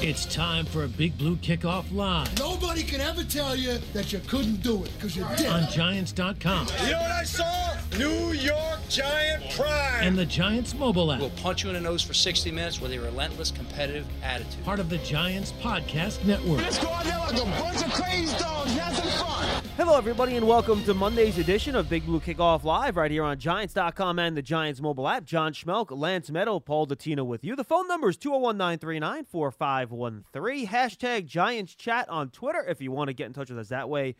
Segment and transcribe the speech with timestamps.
[0.00, 4.20] It's time for a Big Blue Kickoff Live Nobody can ever tell you that you
[4.28, 5.46] couldn't do it because you did.
[5.46, 7.76] on Giants.com You know what I saw?
[7.98, 10.00] New York Giant pride.
[10.00, 11.20] and the Giants mobile app.
[11.20, 14.64] We'll punch you in the nose for 60 minutes with a relentless competitive attitude.
[14.64, 16.62] Part of the Giants Podcast Network.
[16.62, 19.62] Let's go out there like a bunch of crazy dogs having fun.
[19.76, 23.38] Hello, everybody, and welcome to Monday's edition of Big Blue Kickoff Live right here on
[23.38, 25.24] Giants.com and the Giants mobile app.
[25.26, 27.56] John Schmeelk, Lance Medow, Paul Dottino with you.
[27.56, 30.66] The phone number is 201 939 4513.
[30.66, 33.90] Hashtag Giants Chat on Twitter if you want to get in touch with us that
[33.90, 34.16] way.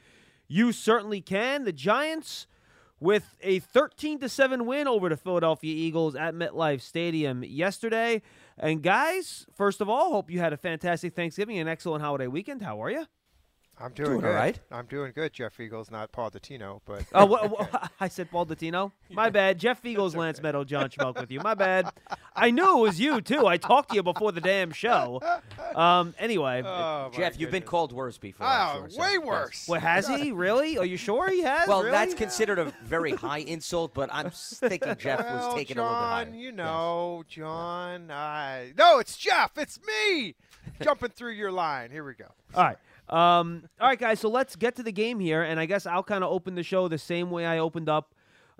[0.46, 1.64] You certainly can.
[1.64, 2.46] The Giants
[3.00, 8.22] with a 13 to 7 win over the Philadelphia Eagles at MetLife Stadium yesterday.
[8.56, 12.62] And guys, first of all, hope you had a fantastic Thanksgiving and excellent holiday weekend.
[12.62, 13.06] How are you?
[13.80, 14.28] I'm doing, Doing good.
[14.30, 14.58] all right.
[14.72, 18.44] I'm doing good, Jeff Feagles, not Paul Dottino, but Oh, wha- wha- I said Paul
[18.46, 18.90] Dottino.
[19.10, 19.58] My bad.
[19.58, 21.38] Jeff Feagles, Lance Medow, John Schmeelk with you.
[21.40, 21.88] My bad.
[22.34, 23.46] I knew it was you too.
[23.46, 25.20] I talked to you before the damn show.
[25.74, 26.14] Um.
[26.18, 28.46] Anyway, oh, my Jeff, you've been called worse before.
[28.46, 29.24] Oh, I'm sure, so, way yes.
[29.24, 29.64] worse.
[29.68, 30.76] what has he really?
[30.78, 31.68] Are you sure he has?
[31.68, 31.92] Well, really?
[31.92, 35.88] that's considered a very high insult, but I'm thinking Jeff well, was taking John, a
[35.88, 36.40] little bit higher.
[36.40, 36.56] you Yes.
[36.56, 38.10] know, John.
[38.10, 39.52] I no, it's Jeff.
[39.56, 40.34] It's me.
[40.82, 41.90] Jumping through your line.
[41.90, 42.26] Here we go.
[42.54, 42.76] All right.
[43.08, 44.20] Um, all right, guys.
[44.20, 46.62] So let's get to the game here, and I guess I'll kind of open the
[46.62, 48.14] show the same way I opened up,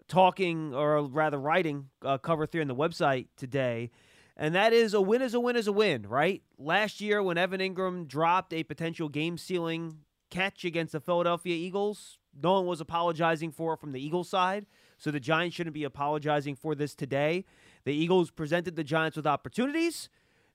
[0.09, 3.91] talking or rather writing uh, cover three on the website today,
[4.37, 6.43] and that is a win is a win is a win, right?
[6.59, 9.99] Last year when Evan Engram dropped a potential game-sealing
[10.31, 14.65] catch against the Philadelphia Eagles, no one was apologizing for it from the Eagles side,
[14.97, 17.45] so the Giants shouldn't be apologizing for this today.
[17.85, 20.09] The Eagles presented the Giants with opportunities.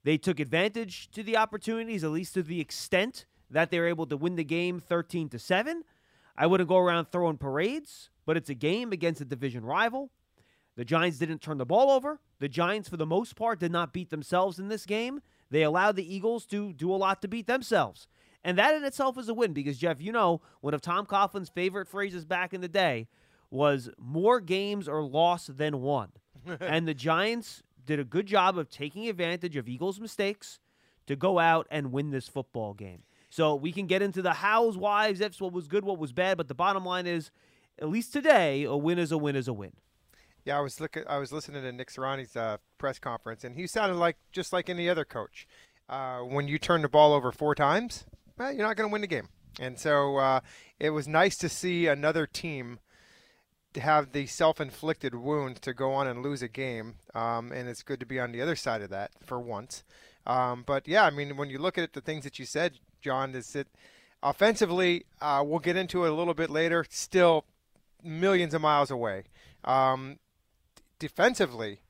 [0.04, 4.08] They took advantage to the opportunities, at least to the extent that they were able
[4.08, 5.84] to win the game 13 to 7.
[6.36, 10.10] I wouldn't go around throwing parades, but it's a game against a division rival.
[10.76, 12.20] The Giants didn't turn the ball over.
[12.40, 15.22] The Giants, for the most part, did not beat themselves in this game.
[15.52, 18.08] They allowed the Eagles to do a lot to beat themselves.
[18.44, 21.50] And that in itself is a win because, Jeff, you know, one of Tom Coughlin's
[21.50, 23.08] favorite phrases back in the day
[23.52, 26.12] was more games are lost than won.
[26.60, 30.60] and the Giants did a good job of taking advantage of Eagles' mistakes
[31.06, 33.04] to go out and win this football game.
[33.34, 36.38] So we can get into the hows, whys, ifs, what was good, what was bad,
[36.38, 37.32] but the bottom line is,
[37.80, 39.72] at least today, a win is a win is a win.
[40.46, 41.02] Yeah, I was looking.
[41.10, 44.70] I was listening to Nick Sirianni's uh, press conference, and he sounded like just like
[44.70, 45.48] any other coach.
[45.90, 48.06] Uh, when you turn the ball over four times,
[48.38, 49.30] well, you're not going to win the game.
[49.60, 50.42] And so uh,
[50.80, 52.78] it was nice to see another team
[53.76, 58.00] have the self-inflicted wounds to go on and lose a game, um, and it's good
[58.02, 59.84] to be on the other side of that for once.
[60.28, 62.74] Um, but yeah, I mean, when you look at it, the things that you said,
[63.04, 63.68] John, is that
[64.24, 66.86] offensively, uh, we'll get into it a little bit later.
[66.90, 67.46] Still
[68.04, 69.26] millions of miles away.
[69.64, 70.20] Um,
[71.00, 71.82] defensively,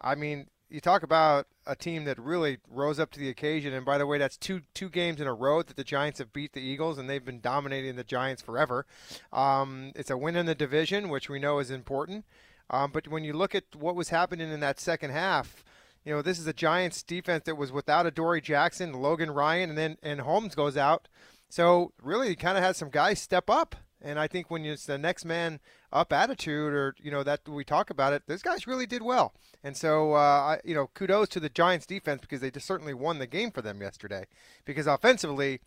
[0.00, 3.74] I mean, you talk about a team that really rose up to the occasion.
[3.74, 6.32] And by the way, that's two two games in a row that the Giants have
[6.32, 8.86] beat the Eagles, and they've been dominating the Giants forever.
[9.32, 12.24] Um, it's a win in the division, which we know is important.
[12.70, 15.62] Um, but when you look at what was happening in that second half,
[16.04, 19.78] you know, this is a Giants defense that was without Adoree' Jackson, Logan Ryan, and
[19.78, 21.08] then and Holmes goes out.
[21.48, 23.76] So really, kind of had some guys step up.
[24.04, 25.60] And I think when it's the next man
[25.92, 29.32] up attitude, or you know that we talk about it, those guys really did well.
[29.62, 30.16] And so, uh,
[30.56, 33.52] I, you know, kudos to the Giants defense because they just certainly won the game
[33.52, 34.26] for them yesterday.
[34.64, 35.60] Because offensively,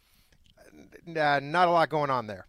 [1.07, 2.45] uh, not a lot going on there.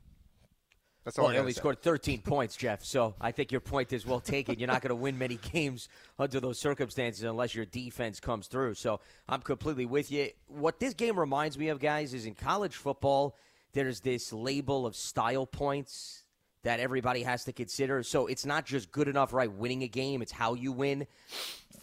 [1.06, 1.60] That's oh, all Well, I only say.
[1.60, 2.84] scored 13 points, Jeff.
[2.84, 4.58] So I think your point is well taken.
[4.58, 8.74] You're not going to win many games under those circumstances unless your defense comes through.
[8.74, 10.30] So I'm completely with you.
[10.48, 13.36] What this game reminds me of, guys, is in college football,
[13.72, 16.24] there's this label of style points
[16.64, 18.02] that everybody has to consider.
[18.02, 21.06] So it's not just good enough, right, winning a game, it's how you win.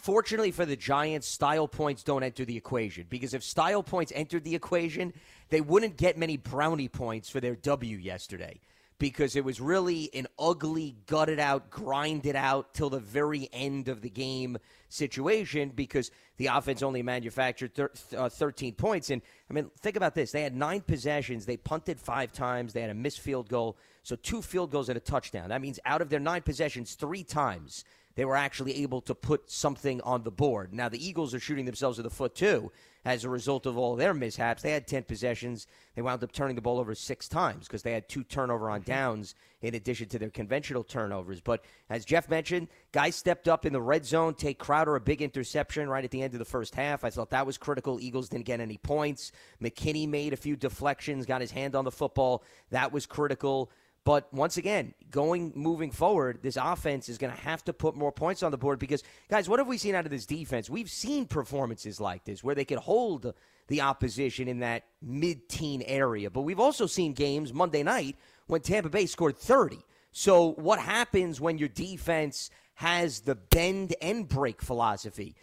[0.01, 4.43] Fortunately for the Giants, style points don't enter the equation because if style points entered
[4.43, 5.13] the equation,
[5.47, 8.59] they wouldn't get many brownie points for their W yesterday
[9.03, 13.99] because it was really an ugly, gutted out, grinded out till the very end of
[13.99, 19.09] the game situation because the offense only manufactured thir- uh, 13 points.
[19.09, 22.79] And I mean, think about this: they had nine possessions, they punted five times, they
[22.79, 25.49] had a missed field goal, so two field goals and a touchdown.
[25.49, 27.83] That means out of their nine possessions, three times
[28.15, 30.73] they were actually able to put something on the board.
[30.73, 32.71] Now the Eagles are shooting themselves in the foot too
[33.05, 34.61] as a result of all their mishaps.
[34.61, 35.67] They had 10 possessions.
[35.95, 38.81] They wound up turning the ball over six times because they had two turnover on
[38.81, 38.91] mm-hmm.
[38.91, 41.41] downs in addition to their conventional turnovers.
[41.41, 44.35] But as Jeff mentioned, guys stepped up in the red zone.
[44.35, 47.03] Tae Crowder a big interception right at the end of the first half.
[47.03, 47.99] I thought that was critical.
[47.99, 49.31] Eagles didn't get any points.
[49.61, 52.43] McKinney made a few deflections, got his hand on the football.
[52.71, 53.71] That was critical.
[54.05, 58.11] But once again, going moving forward, this offense is going to have to put more
[58.11, 60.69] points on the board because, guys, what have we seen out of this defense?
[60.69, 63.33] We've seen performances like this where they could hold
[63.67, 66.29] the opposition in that mid teen area.
[66.29, 68.17] But we've also seen games Monday night
[68.47, 69.79] when Tampa Bay scored 30.
[70.11, 75.35] So, what happens when your defense has the bend and break philosophy?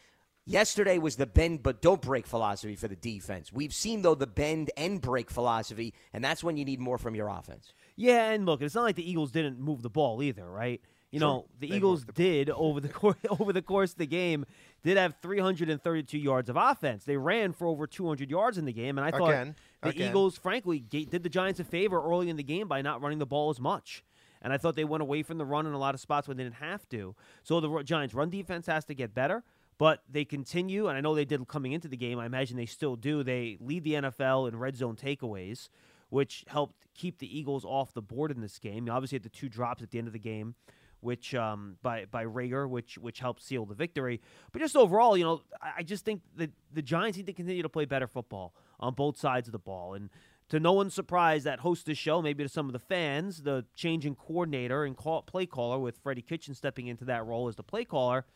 [0.44, 3.52] Yesterday was the bend but don't break philosophy for the defense.
[3.52, 7.14] We've seen, though, the bend and break philosophy, and that's when you need more from
[7.14, 7.72] your offense.
[8.00, 10.80] Yeah, and look, it's not like the Eagles didn't move the ball either, right?
[11.10, 14.06] You know, the They Eagles the did over the course over the course of the
[14.06, 14.46] game
[14.82, 17.04] did have 332 yards of offense.
[17.04, 20.08] They ran for over 200 yards in the game, and I thought Again, the again.
[20.10, 23.26] Eagles, frankly, did the Giants a favor early in the game by not running the
[23.26, 24.04] ball as much.
[24.40, 26.38] And I thought they went away from the run in a lot of spots when
[26.38, 27.14] they didn't have to.
[27.42, 29.42] So the Giants' run defense has to get better,
[29.76, 32.18] but they continue, and I know they did coming into the game.
[32.18, 33.22] I imagine they still do.
[33.22, 35.68] They lead the NFL in red zone takeaways,
[36.10, 38.86] which helped keep the Eagles off the board in this game.
[38.86, 40.54] You obviously had the two drops at the end of the game,
[41.00, 44.20] which um, by by Reagor, which which helped seal the victory.
[44.52, 47.62] But just overall, you know, I, I just think that the Giants need to continue
[47.62, 49.94] to play better football on both sides of the ball.
[49.94, 50.10] And
[50.50, 53.64] to no one's surprise, that host the show, maybe to some of the fans, the
[53.74, 57.54] change in coordinator and call, play caller with Freddie Kitchen stepping into that role as
[57.54, 58.26] the play caller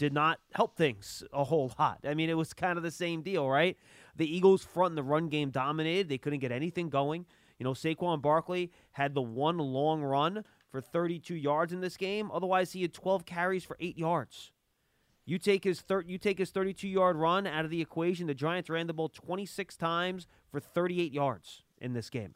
[0.00, 1.98] did not help things a whole lot.
[2.08, 3.76] I mean, it was kind of the same deal, right?
[4.16, 6.08] The Eagles front and the run game dominated.
[6.08, 7.26] They couldn't get anything going.
[7.58, 12.30] You know, Saquon Barkley had the one long run for 32 yards in this game.
[12.32, 14.52] Otherwise, he had 12 carries for 8 yards.
[15.26, 18.26] You take his thir- you take his 32 yard run out of the equation.
[18.26, 22.34] The Giants ran the ball 26 times for 38 yards in this game.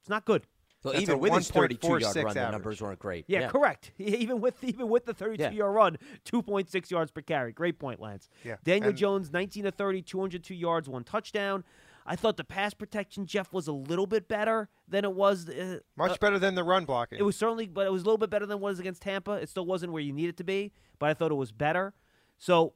[0.00, 0.46] It's not good.
[0.84, 3.24] So That's even with his 32 yard 1.46 run, the numbers weren't great.
[3.26, 3.92] Yeah, correct.
[3.98, 5.50] Even with even with the 32 Yeah.
[5.50, 5.96] yard run,
[6.26, 7.52] 2.6 yards per carry.
[7.52, 8.28] Great point, Lance.
[8.44, 11.64] Yeah, Daniel and- Jones, 19 to 30, 202 yards, one touchdown.
[12.04, 15.48] I thought the pass protection, Jeff, was a little bit better than it was.
[15.48, 17.18] Uh, Much uh, better than the run blocking.
[17.18, 19.32] It was certainly, but it was a little bit better than it was against Tampa.
[19.32, 21.94] It still wasn't where you need it to be, but I thought it was better.
[22.36, 22.74] So,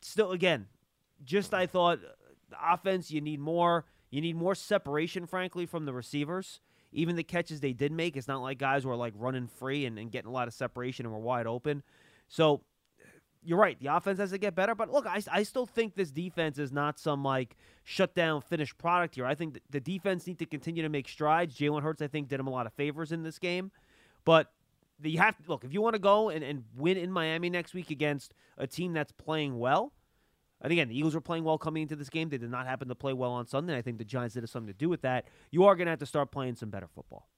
[0.00, 0.66] still, again,
[1.24, 2.12] just I thought uh,
[2.50, 3.84] the offense you need more.
[4.10, 6.60] You need more separation, frankly, from the receivers.
[6.94, 9.98] Even the catches they did make, it's not like guys were like running free and,
[9.98, 11.82] and getting a lot of separation and were wide open.
[12.28, 12.62] So
[13.42, 13.78] you're right.
[13.78, 14.74] The offense has to get better.
[14.74, 18.78] But look, I, I still think this defense is not some like shut down finished
[18.78, 19.26] product here.
[19.26, 21.56] I think the defense need to continue to make strides.
[21.56, 23.70] Jalen Hurts, I think, did him a lot of favors in this game.
[24.24, 24.50] But
[25.02, 27.74] you have to look if you want to go and, and win in Miami next
[27.74, 29.92] week against a team that's playing well.
[30.64, 32.30] And again, the Eagles were playing well coming into this game.
[32.30, 33.76] They did not happen to play well on Sunday.
[33.76, 35.26] I think the Giants did have something to do with that.
[35.50, 37.28] You are going to have to start playing some better football.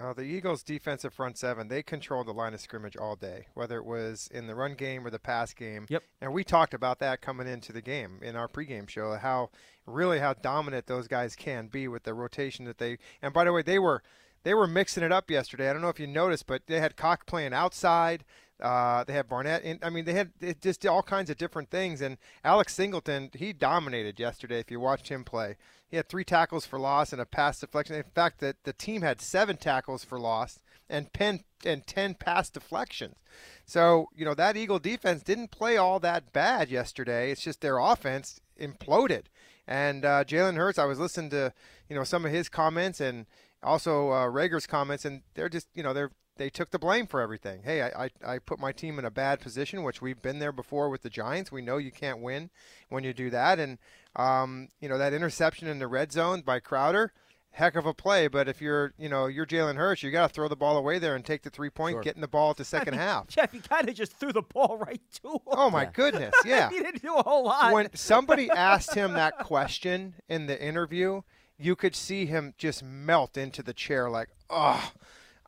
[0.00, 3.76] Uh, the Eagles' defensive front seven, they controlled the line of scrimmage all day, whether
[3.76, 5.84] it was in the run game or the pass game.
[5.90, 6.02] Yep.
[6.22, 9.50] And we talked about that coming into the game in our pregame show, how
[9.84, 12.96] really how dominant those guys can be with the rotation that they.
[13.20, 14.02] And by the way, they were
[14.44, 15.68] they were mixing it up yesterday.
[15.68, 18.24] I don't know if you noticed, but they had Cox playing outside.
[18.62, 19.64] Uh, they had Barnett.
[19.64, 20.30] In, I mean, they had
[20.60, 22.00] just all kinds of different things.
[22.00, 24.60] And Alex Singleton, he dominated yesterday.
[24.60, 25.56] If you watched him play,
[25.90, 27.96] he had three tackles for loss and a pass deflection.
[27.96, 32.50] In fact, the, the team had seven tackles for loss and pen and ten pass
[32.50, 33.16] deflections.
[33.64, 37.32] So you know that Eagle defense didn't play all that bad yesterday.
[37.32, 39.24] It's just their offense imploded.
[39.66, 41.52] And uh, Jalen Hurts, I was listening to
[41.88, 43.26] you know some of his comments and
[43.62, 47.20] also uh, Reagor's comments, and they're just you know they're they took the blame for
[47.20, 47.62] everything.
[47.62, 50.52] Hey, I, I, I put my team in a bad position, which we've been there
[50.52, 51.52] before with the Giants.
[51.52, 52.50] We know you can't win
[52.88, 53.58] when you do that.
[53.58, 53.78] And,
[54.16, 57.12] um, you know, that interception in the red zone by Crowder,
[57.50, 58.28] heck of a play.
[58.28, 60.98] But if you're, you know, you're Jalen Hurts, you got to throw the ball away
[60.98, 62.02] there and take the three point, Sure.
[62.02, 63.28] getting the ball at the second half.
[63.28, 65.38] Jeff, you kind of just threw the ball right to him.
[65.48, 66.34] Oh, my goodness.
[66.46, 66.70] Yeah.
[66.70, 67.74] he didn't do a whole lot.
[67.74, 71.20] when somebody asked him that question in the interview,
[71.58, 74.92] you could see him just melt into the chair like, oh,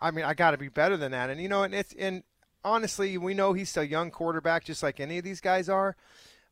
[0.05, 1.31] I mean, I got to be better than that.
[1.31, 2.23] And you know, and it's and
[2.63, 5.97] honestly, we know he's a young quarterback, just like any of these guys are.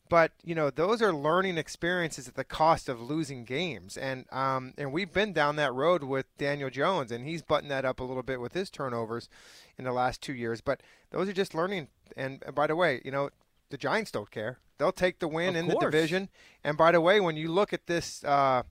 [0.08, 4.72] But you know, those are learning experiences at the cost of losing games, and um,
[4.78, 8.04] and we've been down that road with Daniel Jones, and he's buttoned that up a
[8.04, 9.28] little bit with his turnovers
[9.78, 10.62] in the last two years.
[10.62, 11.88] But those are just learning.
[12.16, 13.30] And, and by the way, you know,
[13.68, 15.84] the Giants don't care; they'll take the win Of in course.
[15.84, 16.28] the division.
[16.64, 18.62] And by the way, when you look at this, uh,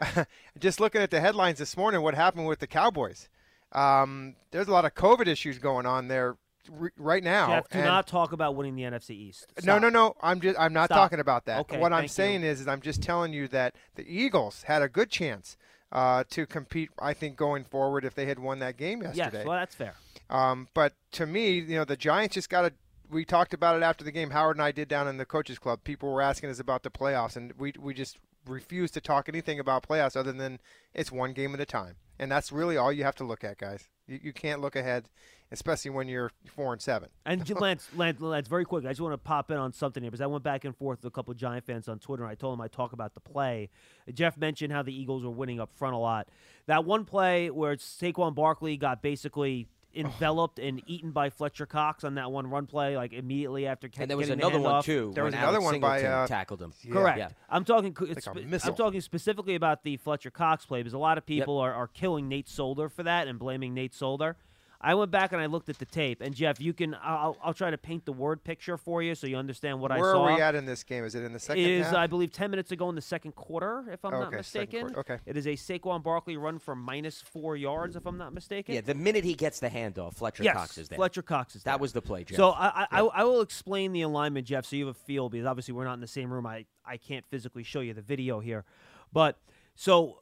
[0.58, 3.28] just looking at the headlines this morning, what happened with the Cowboys?
[3.72, 6.36] Um, there's a lot of COVID issues going on there
[6.80, 7.46] r- right now.
[7.48, 9.46] Jeff, do and- not talk about winning the NFC East.
[9.58, 9.82] no, Stop.
[9.82, 10.14] no, no.
[10.20, 10.96] I'm just I'm not Stop.
[10.96, 11.60] talking about that.
[11.60, 12.08] Okay, what I'm you.
[12.08, 15.56] saying is, is I'm just telling you that the Eagles had a good chance
[15.92, 16.90] uh, to compete.
[17.00, 19.38] I think going forward, if they had won that game yesterday.
[19.38, 19.94] Yes, well, that's fair.
[20.28, 22.72] Um, but to me, you know, the Giants just got to.
[23.10, 24.30] We talked about it after the game.
[24.30, 25.82] Howard and I did down in the coaches club.
[25.82, 29.58] People were asking us about the playoffs, and we we just refused to talk anything
[29.58, 30.60] about playoffs other than
[30.94, 31.96] it's one game at a time.
[32.20, 33.88] And that's really all you have to look at, guys.
[34.06, 35.08] You, you can't look ahead,
[35.50, 37.08] especially when you're four and seven.
[37.24, 38.84] And Lance, Lance, Lance, very quick.
[38.84, 41.02] I just want to pop in on something here because I went back and forth
[41.02, 42.22] with a couple of Giant fans on Twitter.
[42.22, 43.70] and I told them I'd talk about the play.
[44.12, 46.28] Jeff mentioned how the Eagles were winning up front a lot.
[46.66, 52.14] That one play where Saquon Barkley got basically enveloped and eaten by Fletcher Cox on
[52.14, 54.74] that one run play, like immediately after ca- And there was getting another the one
[54.74, 54.84] handoff.
[54.84, 55.12] too.
[55.14, 56.72] There was another Alex one by, uh, tackled him.
[56.82, 56.92] Yeah.
[56.92, 57.18] Correct.
[57.18, 57.28] Yeah.
[57.48, 57.96] I'm talking.
[57.98, 58.70] Like it's a spe- missile.
[58.70, 61.88] I'm talking specifically about the Fletcher Cox play because a lot of people are, are
[61.88, 64.36] killing Nate Solder for that and blaming Nate Solder.
[64.82, 66.96] I went back and I looked at the tape, and Jeff, you can.
[67.02, 69.98] I'll, I'll try to paint the word picture for you so you understand what Where
[69.98, 70.22] I saw.
[70.22, 71.04] Where are we at in this game?
[71.04, 71.96] Is it in the second is half?
[71.96, 74.84] I believe ten minutes ago in the second quarter, if I'm oh, not Okay, second
[74.84, 75.00] mistaken.
[75.00, 75.18] okay.
[75.26, 78.74] It is a Saquon Barkley run for minus four yards, if I'm not mistaken.
[78.74, 80.96] Yeah, the minute he gets the handoff, Fletcher yes, Cox is there.
[80.96, 81.74] Fletcher Cox is there.
[81.74, 82.36] That was the play, Jeff.
[82.36, 85.28] So I, I, I, I will explain the alignment, Jeff, so you have a feel
[85.28, 86.46] because obviously we're not in the same room.
[86.46, 88.64] I, I can't physically show you the video here,
[89.12, 89.38] but
[89.74, 90.20] so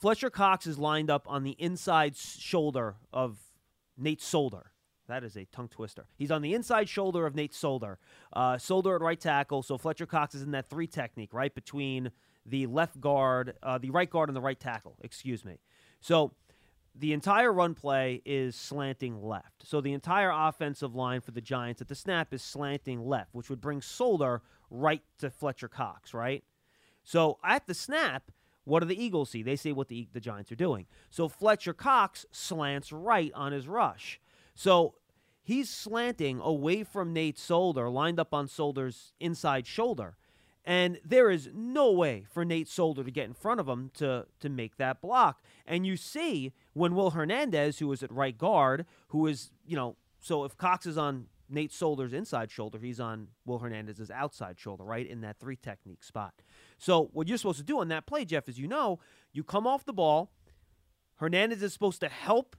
[0.00, 3.36] Fletcher Cox is lined up on the inside shoulder of
[4.02, 4.72] Nate Solder.
[5.08, 6.06] That is a tongue twister.
[6.16, 7.98] He's on the inside shoulder of Nate Solder.
[8.32, 9.62] Uh, Solder at right tackle.
[9.62, 12.10] So Fletcher Cox is in that three technique, right between
[12.46, 14.96] the left guard, uh, the right guard, and the right tackle.
[15.02, 15.58] Excuse me.
[16.00, 16.32] So
[16.94, 19.66] the entire run play is slanting left.
[19.66, 23.50] So the entire offensive line for the Giants at the snap is slanting left, which
[23.50, 26.44] would bring Solder right to Fletcher Cox, right?
[27.04, 28.30] So at the snap,
[28.64, 29.42] what do the Eagles see?
[29.42, 30.86] They see what the the Giants are doing.
[31.10, 34.20] So Fletcher Cox slants right on his rush.
[34.54, 34.94] So
[35.42, 40.16] he's slanting away from Nate Solder, lined up on Solder's inside shoulder.
[40.64, 44.26] And there is no way for Nate Solder to get in front of him to,
[44.38, 45.42] to make that block.
[45.66, 49.96] And you see when Will Hernandez, who is at right guard, who is, you know,
[50.20, 54.84] so if Cox is on Nate Solder's inside shoulder, he's on Will Hernandez's outside shoulder,
[54.84, 56.34] right in that three technique spot.
[56.82, 58.98] So what you're supposed to do on that play, Jeff, is you know,
[59.32, 60.32] you come off the ball.
[61.14, 62.56] Hernandez is supposed to help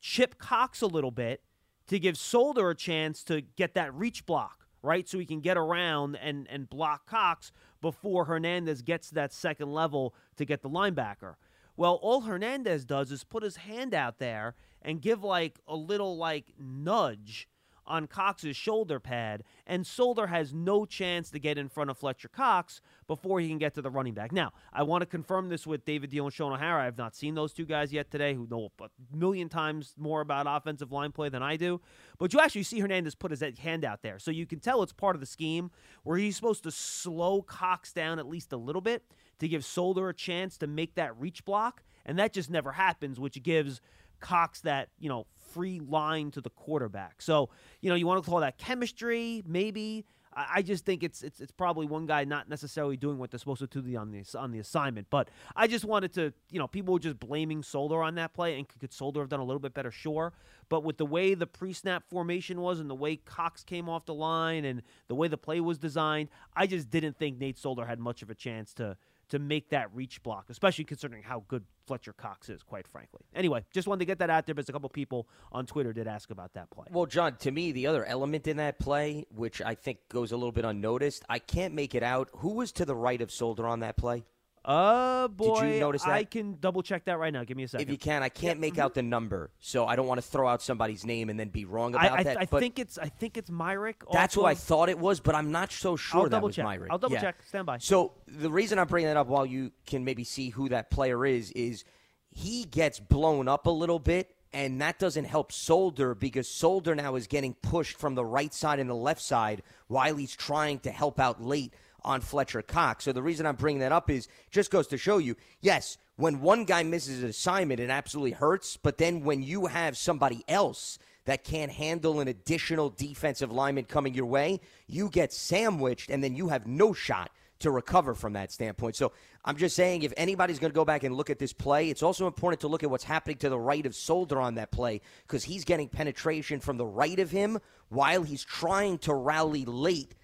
[0.00, 1.42] chip Cox a little bit
[1.88, 5.08] to give Solder a chance to get that reach block, right?
[5.08, 7.50] So he can get around and, and block Cox
[7.80, 11.34] before Hernandez gets to that second level to get the linebacker.
[11.76, 16.16] Well, all Hernandez does is put his hand out there and give like a little
[16.16, 17.48] like nudge
[17.88, 22.28] on Cox's shoulder pad, and Solder has no chance to get in front of Fletcher
[22.28, 24.30] Cox before he can get to the running back.
[24.30, 26.82] Now, I want to confirm this with David Diehl and Shaun O'Hara.
[26.82, 30.20] I have not seen those two guys yet today who know a million times more
[30.20, 31.80] about offensive line play than I do.
[32.18, 34.18] But you actually see Hernandez put his hand out there.
[34.18, 35.70] So you can tell it's part of the scheme
[36.04, 39.04] where he's supposed to slow Cox down at least a little bit
[39.38, 41.82] to give Solder a chance to make that reach block.
[42.04, 43.80] And that just never happens, which gives
[44.20, 47.22] Cox that, you know, free line to the quarterback.
[47.22, 47.50] So,
[47.80, 50.04] you know, you want to call that chemistry, maybe.
[50.38, 53.60] I just think it's it's it's probably one guy not necessarily doing what they're supposed
[53.60, 55.08] to do on the on the assignment.
[55.10, 58.56] But I just wanted to, you know, people were just blaming Solder on that play,
[58.56, 59.90] and could Solder have done a little bit better?
[59.90, 60.32] Sure,
[60.68, 64.14] but with the way the pre-snap formation was, and the way Cox came off the
[64.14, 67.98] line, and the way the play was designed, I just didn't think Nate Solder had
[67.98, 68.96] much of a chance to
[69.28, 73.20] to make that reach block, especially considering how good Fletcher Cox is, quite frankly.
[73.34, 76.06] Anyway, just wanted to get that out there because a couple people on Twitter did
[76.06, 76.86] ask about that play.
[76.90, 80.36] Well, John, to me, the other element in that play, which I think goes a
[80.36, 82.28] little bit unnoticed, I can't make it out.
[82.36, 84.24] Who was to the right of Solder on that play?
[84.68, 86.12] Uh, boy, notice that?
[86.12, 87.42] I can double check that right now.
[87.42, 87.86] Give me a second.
[87.86, 90.46] If you can, I can't make out the number, so I don't want to throw
[90.46, 92.40] out somebody's name and then be wrong about I, that.
[92.40, 93.94] I but think it's I think it's Myarick.
[94.12, 96.56] that's who I thought it was, but I'm not so sure I'll that double was
[96.56, 96.66] check.
[96.66, 96.88] Myarick.
[96.90, 97.22] I'll double Yeah.
[97.22, 97.42] check.
[97.46, 97.78] Stand by.
[97.78, 101.24] So the reason I'm bringing that up, while you can maybe see who that player
[101.24, 101.84] is, is
[102.30, 107.14] he gets blown up a little bit, and that doesn't help Solder because Solder now
[107.14, 110.90] is getting pushed from the right side and the left side while he's trying to
[110.90, 111.72] help out late
[112.08, 113.04] on Fletcher Cox.
[113.04, 116.40] So the reason I'm bringing that up is just goes to show you, yes, when
[116.40, 120.98] one guy misses an assignment, it absolutely hurts, but then when you have somebody else
[121.26, 126.34] that can't handle an additional defensive lineman coming your way, you get sandwiched, and then
[126.34, 128.96] you have no shot to recover from that standpoint.
[128.96, 129.12] So
[129.44, 132.02] I'm just saying, if anybody's going to go back and look at this play, it's
[132.02, 135.02] also important to look at what's happening to the right of Solder on that play
[135.26, 137.58] because he's getting penetration from the right of him
[137.90, 140.14] while he's trying to rally late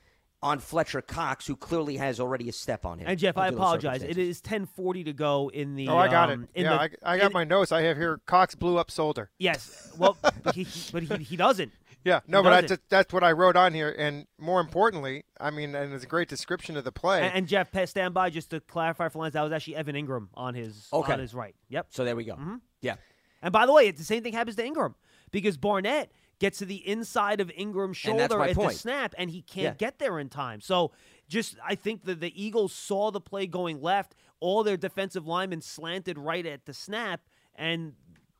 [0.44, 3.06] on Fletcher Cox, who clearly has already a step on him.
[3.08, 4.02] And Jeff, I apologize.
[4.02, 5.88] It is ten forty to go in the.
[5.88, 6.60] Oh, I got um, it.
[6.60, 7.72] In Yeah, the, I, I got in- my notes.
[7.72, 9.30] I have here Cox blew up Solder.
[9.38, 9.90] Yes.
[9.98, 11.72] Well, but he, he- but he, he doesn't.
[12.06, 12.80] Yeah, no, He but I doesn't.
[12.80, 13.88] just, that's what I wrote on here.
[13.96, 17.22] And more importantly, I mean, and it's a great description of the play.
[17.22, 19.32] And, and Jeff, stand by just to clarify for Lance.
[19.32, 21.14] That was actually Evan Engram on his Okay.
[21.14, 21.54] on his right.
[21.70, 21.86] Yep.
[21.88, 22.34] So there we go.
[22.34, 22.56] Mm-hmm.
[22.82, 22.96] Yeah.
[23.40, 24.92] And by the way, it's the same thing happens to Engram
[25.30, 29.42] because Barnett gets to the inside of Engram's shoulder my at the snap, and he
[29.42, 29.74] can't Yeah.
[29.74, 30.60] get there in time.
[30.60, 30.92] So,
[31.28, 34.14] just I think that the Eagles saw the play going left.
[34.40, 37.22] All their defensive linemen slanted right at the snap,
[37.54, 37.94] and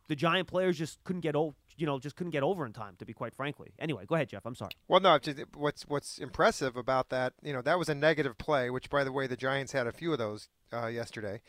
[0.08, 1.56] the Giant players just couldn't get over.
[1.76, 2.94] You know, just couldn't get over in time.
[2.98, 3.72] To be quite frankly.
[3.78, 4.44] Anyway, go ahead, Jeff.
[4.44, 4.70] I'm sorry.
[4.86, 5.18] Well, no.
[5.18, 8.70] Just, what's what's impressive about that, you know, that was a negative play.
[8.70, 11.40] Which, by the way, the Giants had a few of those uh, yesterday.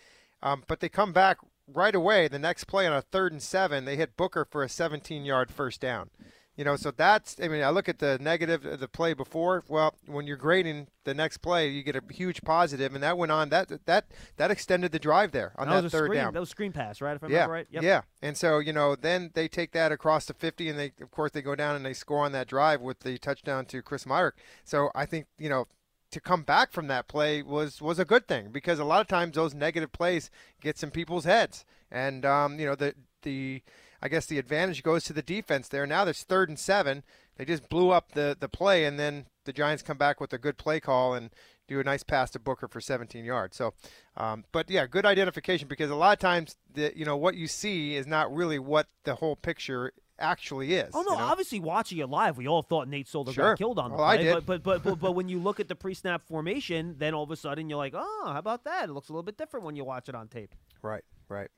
[0.42, 1.38] Um, but they come back
[1.68, 2.28] right away.
[2.28, 5.82] The next play on a third and seven, they hit Booker for a 17-yard first
[5.82, 6.10] down.
[6.58, 7.36] You know, so that's.
[7.42, 9.66] I mean, I look at the negative of the play before.
[9.68, 13.34] Well, when you're grading the next play, you get a huge positive, and that went
[13.34, 13.50] on.
[13.50, 14.06] That that
[14.38, 16.34] that extended the drive there on that, that, was a third screen, down.
[16.34, 17.14] That was screen pass, right?
[17.14, 17.68] If I yeah, remember right.
[17.72, 17.84] Yep.
[17.84, 18.02] yeah.
[18.22, 21.32] And so you know, then they take that across the 50, and they of course
[21.34, 24.34] they go down and they score on that drive with the touchdown to Chris Myarick.
[24.64, 25.68] So I think you know
[26.12, 29.08] to come back from that play was was a good thing because a lot of
[29.08, 30.30] times those negative plays
[30.62, 33.62] get some people's heads, and um, you know the the
[34.02, 35.88] I guess the advantage goes to the defense there.
[35.88, 37.04] Now there's third and seven.
[37.38, 40.38] They just blew up the the play, and then the Giants come back with a
[40.38, 41.32] good play call and
[41.68, 43.58] do a nice pass to Booker for 17 yards.
[43.58, 43.74] So,
[44.16, 47.48] um, but yeah, good identification because a lot of times the you know what you
[47.48, 50.92] see is not really what the whole picture actually is.
[50.94, 51.14] Oh no!
[51.14, 51.24] you know?
[51.26, 53.52] Obviously, watching it live, we all thought Nate Solder Sure.
[53.52, 54.34] got killed on the Well, I did.
[54.34, 57.32] But, but but but but when you look at the pre-snap formation, then all of
[57.32, 58.90] a sudden you're like, oh, how about that?
[58.90, 60.54] It looks a little bit different when you watch it on tape.
[60.82, 61.50] Right, right.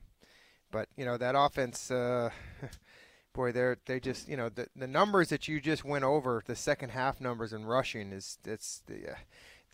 [0.70, 2.30] But you know that offense, uh,
[3.32, 6.56] boy, they're they just you know the the numbers that you just went over, the
[6.56, 9.12] second half numbers in rushing is it's the.
[9.12, 9.14] Uh,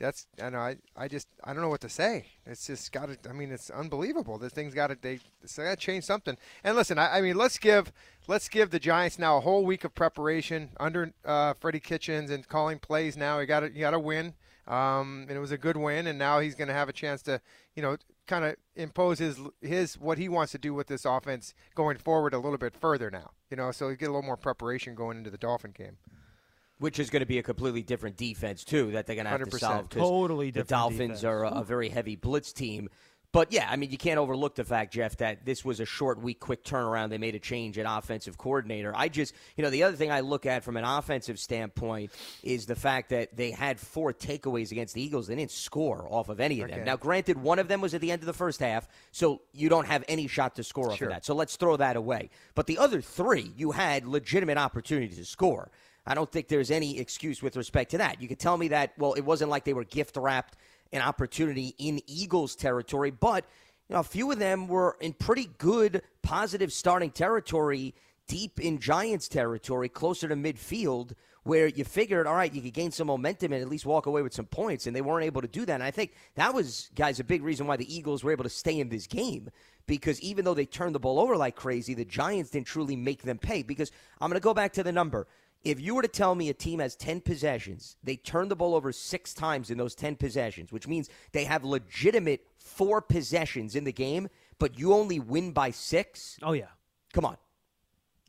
[0.00, 2.26] that's I know I, I just I don't know what to say.
[2.46, 3.30] It's just got to.
[3.30, 4.38] I mean, it's unbelievable.
[4.38, 5.20] This thing's got to they
[5.56, 6.36] got to change something.
[6.62, 7.92] And listen, I, I mean, let's give
[8.26, 12.46] let's give the Giants now a whole week of preparation under uh, Freddie Kitchens and
[12.48, 13.16] calling plays.
[13.16, 14.34] Now you got to you got to win.
[14.66, 17.20] Um, and it was a good win, and now he's going to have a chance
[17.24, 17.42] to,
[17.76, 21.52] you know, kind of impose his his what he wants to do with this offense
[21.74, 23.32] going forward a little bit further now.
[23.50, 25.98] You know, so you get a little more preparation going into the Dolphin game.
[26.78, 29.44] Which is going to be a completely different defense too that they're going to have
[29.44, 29.60] to 100%.
[29.60, 29.88] solve.
[29.90, 31.24] Totally The Dolphins defense.
[31.24, 32.88] are a, a very heavy blitz team.
[33.34, 36.20] But yeah, I mean, you can't overlook the fact, Jeff, that this was a short
[36.22, 37.10] week, quick turnaround.
[37.10, 38.92] They made a change at offensive coordinator.
[38.94, 42.12] I just, you know, the other thing I look at from an offensive standpoint
[42.44, 45.26] is the fact that they had four takeaways against the Eagles.
[45.26, 46.84] They didn't score off of any of them.
[46.84, 49.68] Now, granted, one of them was at the end of the first half, so you
[49.68, 51.24] don't have any shot to score off of that.
[51.24, 52.30] So let's throw that away.
[52.54, 55.72] But the other three, you had legitimate opportunities to score.
[56.06, 58.20] I don't think there's any excuse with respect to that.
[58.20, 60.56] You could tell me that, well, it wasn't like they were gift wrapped
[60.92, 63.44] an opportunity in Eagles territory, but
[63.88, 67.94] you know, a few of them were in pretty good, positive starting territory,
[68.26, 71.12] deep in Giants territory, closer to midfield,
[71.42, 74.22] where you figured, all right, you could gain some momentum and at least walk away
[74.22, 75.74] with some points, and they weren't able to do that.
[75.74, 78.50] And I think that was, guys, a big reason why the Eagles were able to
[78.50, 79.50] stay in this game.
[79.86, 83.22] Because even though they turned the ball over like crazy, the Giants didn't truly make
[83.22, 83.62] them pay.
[83.62, 85.26] Because I'm going to go back to the number.
[85.64, 88.74] If you were to tell me a team has 10 possessions, they turn the ball
[88.74, 93.84] over six times in those 10 possessions, which means they have legitimate four possessions in
[93.84, 96.66] the game, but you only win by six, Oh yeah.
[97.14, 97.38] come on.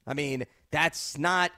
[0.08, 1.52] I mean, that's not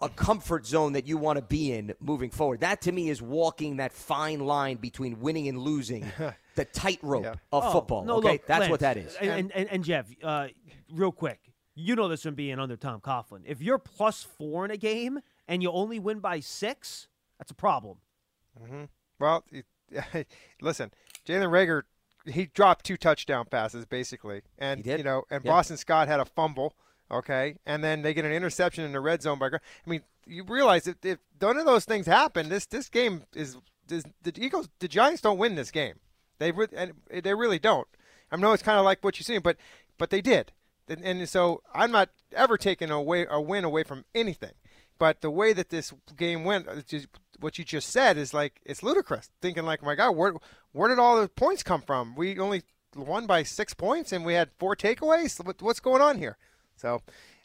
[0.00, 2.60] a comfort zone that you want to be in moving forward.
[2.60, 6.04] That to me is walking that fine line between winning and losing,
[6.54, 7.32] the tightrope Yeah.
[7.52, 8.04] of Oh, football.
[8.04, 9.16] No, okay, look, that's Lance, what that is.
[9.16, 10.48] And and, and, and Jeff, uh,
[10.92, 11.40] real quick,
[11.78, 13.42] you know this from being under Tom Coughlin.
[13.46, 17.06] If you're plus four in a game and you only win by six,
[17.38, 17.98] that's a problem.
[18.62, 18.84] Mm-hmm.
[19.18, 19.66] Well, it-
[20.60, 20.90] listen,
[21.26, 21.82] Jalen Reagor,
[22.26, 24.98] he dropped two touchdown passes basically, and He did.
[24.98, 25.50] you know, and Yep.
[25.50, 26.74] Boston Scott had a fumble.
[27.10, 29.48] Okay, and then they get an interception in the red zone by.
[29.48, 33.22] Gr- I mean, you realize that if none of those things happen, this this game
[33.34, 33.56] is,
[33.90, 35.94] is the Eagles, the Giants don't win this game.
[36.38, 37.88] They re- and they really don't.
[38.30, 39.56] I know it's kind of like what you're seeing, but
[39.96, 40.52] but they did,
[40.88, 44.52] and, and so I'm not ever taking away a win away from anything.
[44.98, 47.06] But the way that this game went, uh, just,
[47.38, 49.30] what you just said is like it's ludicrous.
[49.40, 50.34] Thinking like, my God, where
[50.72, 52.16] where did all the points come from?
[52.16, 52.62] We only
[52.96, 55.44] won by six points, and we had four takeaways.
[55.44, 56.36] What, what's going on here?
[56.76, 57.02] So,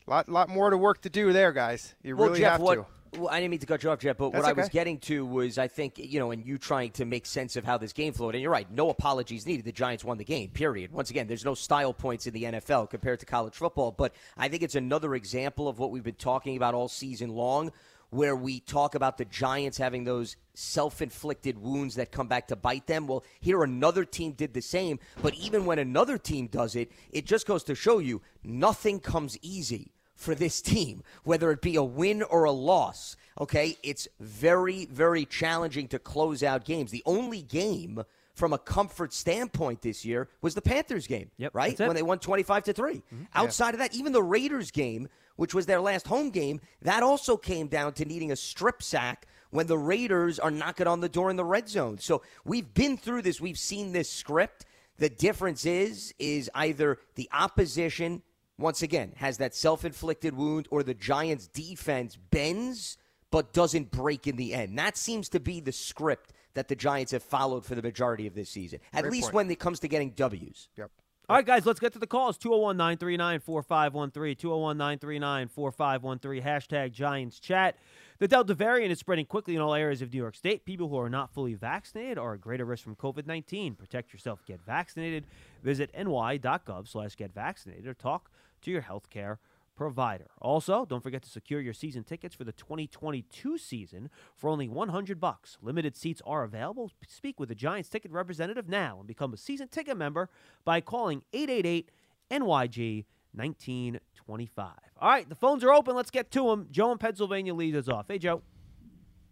[0.08, 1.96] a lot lot more to work to do there, guys.
[2.02, 2.86] You well, really Jeff, have what, to.
[3.17, 4.97] Well, I didn't mean to cut you off, Jeff, but That's what I was getting
[4.99, 7.93] to was I think, you know, and you trying to make sense of how this
[7.93, 8.34] game flowed.
[8.34, 9.65] And you're right, no apologies needed.
[9.65, 10.91] The Giants won the game, period.
[10.91, 13.91] Once again, there's no style points in the NFL compared to college football.
[13.91, 17.71] But I think it's another example of what we've been talking about all season long,
[18.10, 22.56] where we talk about the Giants having those self inflicted wounds that come back to
[22.56, 23.08] bite them.
[23.08, 24.99] Well, here another team did the same.
[25.21, 29.38] But even when another team does it, it just goes to show you nothing comes
[29.41, 33.15] easy for this team, whether it be a win or a loss.
[33.39, 36.91] Okay, it's very, very challenging to close out games.
[36.91, 41.80] The only game from a comfort standpoint this year was the Panthers game, Yep, right?
[41.80, 42.93] When they won 25 to 3.
[42.95, 43.23] Mm-hmm.
[43.36, 47.38] Outside of that, even the Raiders game, which was their last home game, that also
[47.38, 51.30] came down to needing a strip sack when the Raiders are knocking on the door
[51.30, 51.99] in the red zone.
[51.99, 54.65] So we've been through this, we've seen this script.
[54.97, 58.21] The difference is is either the opposition
[58.58, 62.98] once again has that self-inflicted wound or the Giants defense bends
[63.32, 64.78] but doesn't break in the end.
[64.78, 68.36] That seems to be the script that the Giants have followed for the majority of
[68.36, 68.80] this season.
[68.94, 69.34] At Great least point.
[69.36, 70.70] when it comes to getting W's.
[70.78, 70.92] Yep.
[71.30, 72.38] All right, guys, let's get to the calls.
[72.38, 74.36] 201 939 4513.
[74.36, 76.44] 201 939 4513.
[76.44, 77.78] Hashtag Giants Chat.
[78.19, 80.65] The Delta variant is spreading quickly in all areas of New York State.
[80.65, 83.76] People who are not fully vaccinated are at greater risk from COVID 19.
[83.76, 84.45] Protect yourself.
[84.45, 85.26] Get vaccinated.
[85.63, 88.30] Visit ny.gov slash get vaccinated or talk
[88.62, 89.38] to your healthcare
[89.76, 90.28] provider.
[90.39, 95.19] Also, don't forget to secure your season tickets for the 2022 season for only 100
[95.19, 95.58] bucks.
[95.62, 96.91] Limited seats are available.
[97.08, 100.30] Speak with a Giants ticket representative now and become a season ticket member
[100.63, 101.89] by calling 888
[102.30, 104.73] NYG 1925.
[105.04, 105.98] All right, the phones are open.
[105.98, 106.70] Let's get to them.
[106.72, 108.06] Joe in Pennsylvania leads us off.
[108.08, 108.42] Hey, Joe.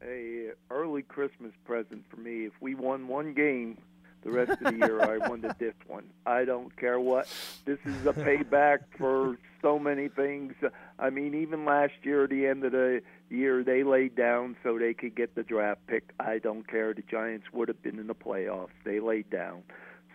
[0.04, 2.44] a early Christmas present for me.
[2.44, 3.78] If we won one game
[4.22, 6.04] the rest of the year, I wanted this one.
[6.26, 7.30] I don't care what.
[7.64, 10.56] This is a payback for so many things.
[11.00, 14.78] I mean, even last year, at the end of the year, they laid down so
[14.78, 16.12] they could get the draft pick.
[16.20, 16.94] I don't care.
[16.94, 18.76] The Giants would have been in the playoffs.
[18.84, 19.64] They laid down.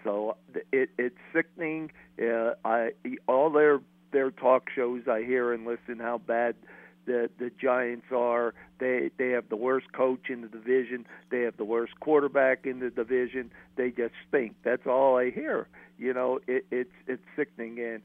[0.05, 0.37] So
[0.71, 1.93] it it's sickening.
[2.21, 2.91] Uh, I
[3.27, 3.81] all their
[4.13, 6.55] their talk shows I hear and listen how bad
[7.07, 8.55] the the Giants are.
[8.79, 11.07] They they have the worst coach in the division.
[11.31, 13.51] They have the worst quarterback in the division.
[13.77, 14.57] They just stink.
[14.65, 15.69] That's all I hear.
[15.99, 17.79] You know, it, it's it's sickening.
[17.81, 18.03] And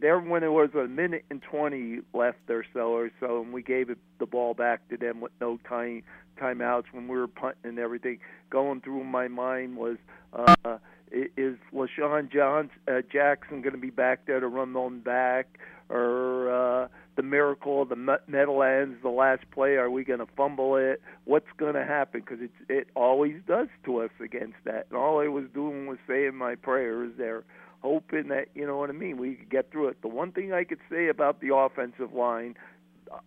[0.00, 3.62] there, when it was a minute and twenty left or so or so, and we
[3.62, 6.02] gave it the ball back to them with no time
[6.40, 8.18] timeouts when we were punting and everything.
[8.50, 9.98] Going through my mind was.
[10.32, 10.78] uh
[11.12, 16.50] is LaShawn Johns, uh, Jackson going to be back there to run them back, or
[16.50, 19.76] uh, the miracle of the Me- Meadowlands, the last play?
[19.76, 21.02] Are we going to fumble it?
[21.24, 22.20] What's going to happen?
[22.20, 24.86] Because it it always does to us against that.
[24.88, 27.44] And all I was doing was saying my prayers there,
[27.80, 29.18] hoping that you know what I mean.
[29.18, 30.00] We could get through it.
[30.02, 32.56] The one thing I could say about the offensive line,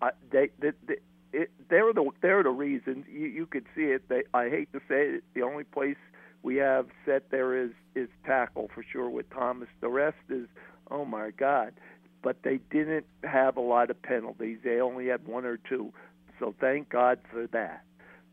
[0.02, 0.96] I, they, they, they
[1.34, 3.06] it, they're the they're the reasons.
[3.12, 4.08] You, you could see it.
[4.10, 5.24] They, I hate to say it.
[5.36, 5.98] The only place
[6.46, 9.68] we have set there is is tackle for sure with Thomas.
[9.82, 10.48] The rest is
[10.92, 11.74] oh my God.
[12.22, 14.60] But they didn't have a lot of penalties.
[14.64, 15.92] They only had one or two.
[16.40, 17.84] So thank God for that.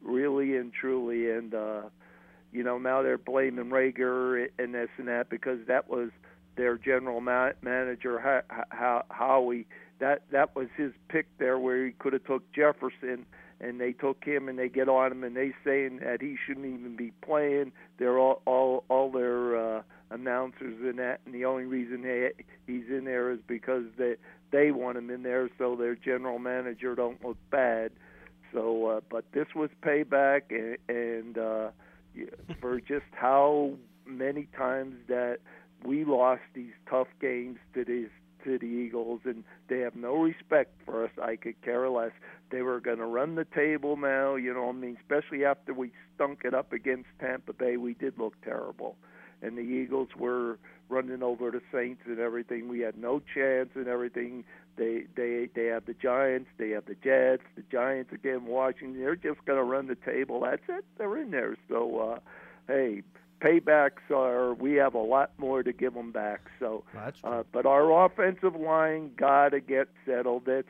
[0.02, 1.82] Really and truly and uh
[2.52, 6.10] you know now they're blaming Reagor and this and that because that was
[6.56, 9.66] their general ma- manager how how Howie
[10.00, 13.24] that that was his pick there where he could have took Jefferson
[13.60, 16.66] and they took him and they get on him and they saying that he shouldn't
[16.66, 17.72] even be playing.
[17.98, 22.30] They're all all all their uh, announcers in that, and the only reason they,
[22.66, 24.16] he's in there is because they
[24.50, 27.92] they want him in there so their general manager don't look bad.
[28.52, 31.70] So, uh, but this was payback and, and uh,
[32.60, 33.72] for just how
[34.06, 35.38] many times that
[35.84, 38.08] we lost these tough games to these
[38.44, 41.10] to the Eagles, and they have no respect for us.
[41.22, 42.10] I could care less.
[42.50, 44.68] They were going to run the table now, you know.
[44.68, 48.96] I mean, especially after we stunk it up against Tampa Bay, we did look terrible,
[49.42, 52.68] and the Eagles were running over the Saints and everything.
[52.68, 54.44] We had no chance and everything.
[54.76, 59.00] They they they have the Giants, they have the Jets, the Giants again, Washington.
[59.00, 60.40] They're just going to run the table.
[60.40, 60.84] That's it.
[60.98, 61.56] They're in there.
[61.68, 62.18] So, uh,
[62.66, 63.02] hey,
[63.42, 66.50] paybacks are we have a lot more to give them back.
[66.60, 66.84] So,
[67.24, 70.44] uh, but our offensive line got to get settled.
[70.46, 70.68] That's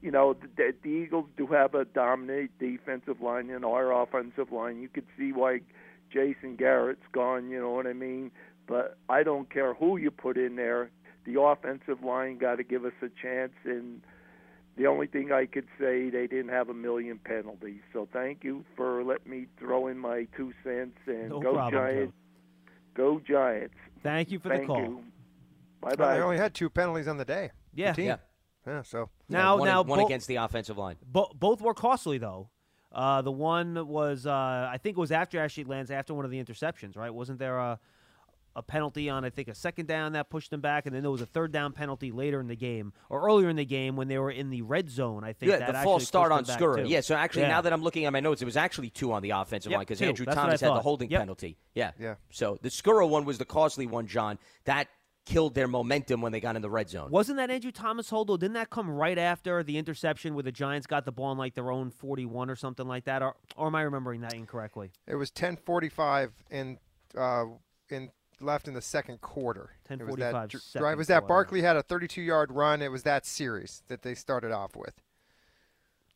[0.00, 4.80] you know the, the Eagles do have a dominant defensive line and our offensive line.
[4.80, 5.60] You could see why
[6.12, 7.50] Jason Garrett's gone.
[7.50, 8.30] You know what I mean?
[8.66, 10.90] But I don't care who you put in there.
[11.26, 14.00] The offensive line got to give us a chance and.
[14.76, 17.80] The only thing I could say, they didn't have a million penalties.
[17.92, 21.72] So thank you for letting me throw in my two cents and No go problem,
[21.82, 22.14] Giants.
[22.94, 23.74] Go Giants.
[24.02, 24.78] Thank you for Thank the call.
[24.80, 25.04] you.
[25.80, 26.14] Bye Well, bye.
[26.16, 27.50] they only had two penalties on the day.
[27.72, 27.92] the Yeah.
[27.92, 28.06] team.
[28.06, 28.16] Yeah.
[28.66, 30.96] Yeah, so Now, one, now, one bo- against the offensive line.
[31.04, 32.48] Bo- both were costly though.
[32.90, 36.30] Uh, the one was, uh, I think, it was after Ashley lands after one of
[36.30, 37.12] the interceptions, right?
[37.12, 37.78] Wasn't there a
[38.56, 41.10] a penalty on I think a second down that pushed them back, and then there
[41.10, 44.08] was a third down penalty later in the game or earlier in the game when
[44.08, 45.24] they were in the red zone.
[45.24, 46.88] I think Yeah, that the actually false start on them Skura.
[46.88, 47.48] Yeah, so actually, Yeah.
[47.48, 49.76] now that I'm looking at my notes, it was actually two on the offensive Yep,
[49.78, 50.02] line because.
[50.02, 51.20] Andrew That's Thomas had the holding Yep.
[51.20, 51.56] penalty.
[51.74, 51.92] Yeah.
[51.98, 52.14] Yeah.
[52.30, 54.38] So the Skura one was the costly one, John.
[54.64, 54.88] That
[55.26, 57.10] killed their momentum when they got in the red zone.
[57.10, 58.28] Wasn't that Andrew Thomas hold?
[58.28, 58.36] Though?
[58.36, 61.54] Didn't that come right after the interception where the Giants got the ball in like
[61.54, 63.22] their own 41 or something like that?
[63.22, 64.92] Or, or am I remembering that incorrectly?
[65.06, 66.78] it was 10:45 in
[67.16, 67.44] uh,
[67.88, 69.70] in left in the second quarter.
[69.88, 70.98] 10:45 that dr- drive.
[70.98, 71.28] Was that quarter.
[71.28, 72.82] Barkley had a 32-yard run?
[72.82, 74.94] It was that series that they started off with.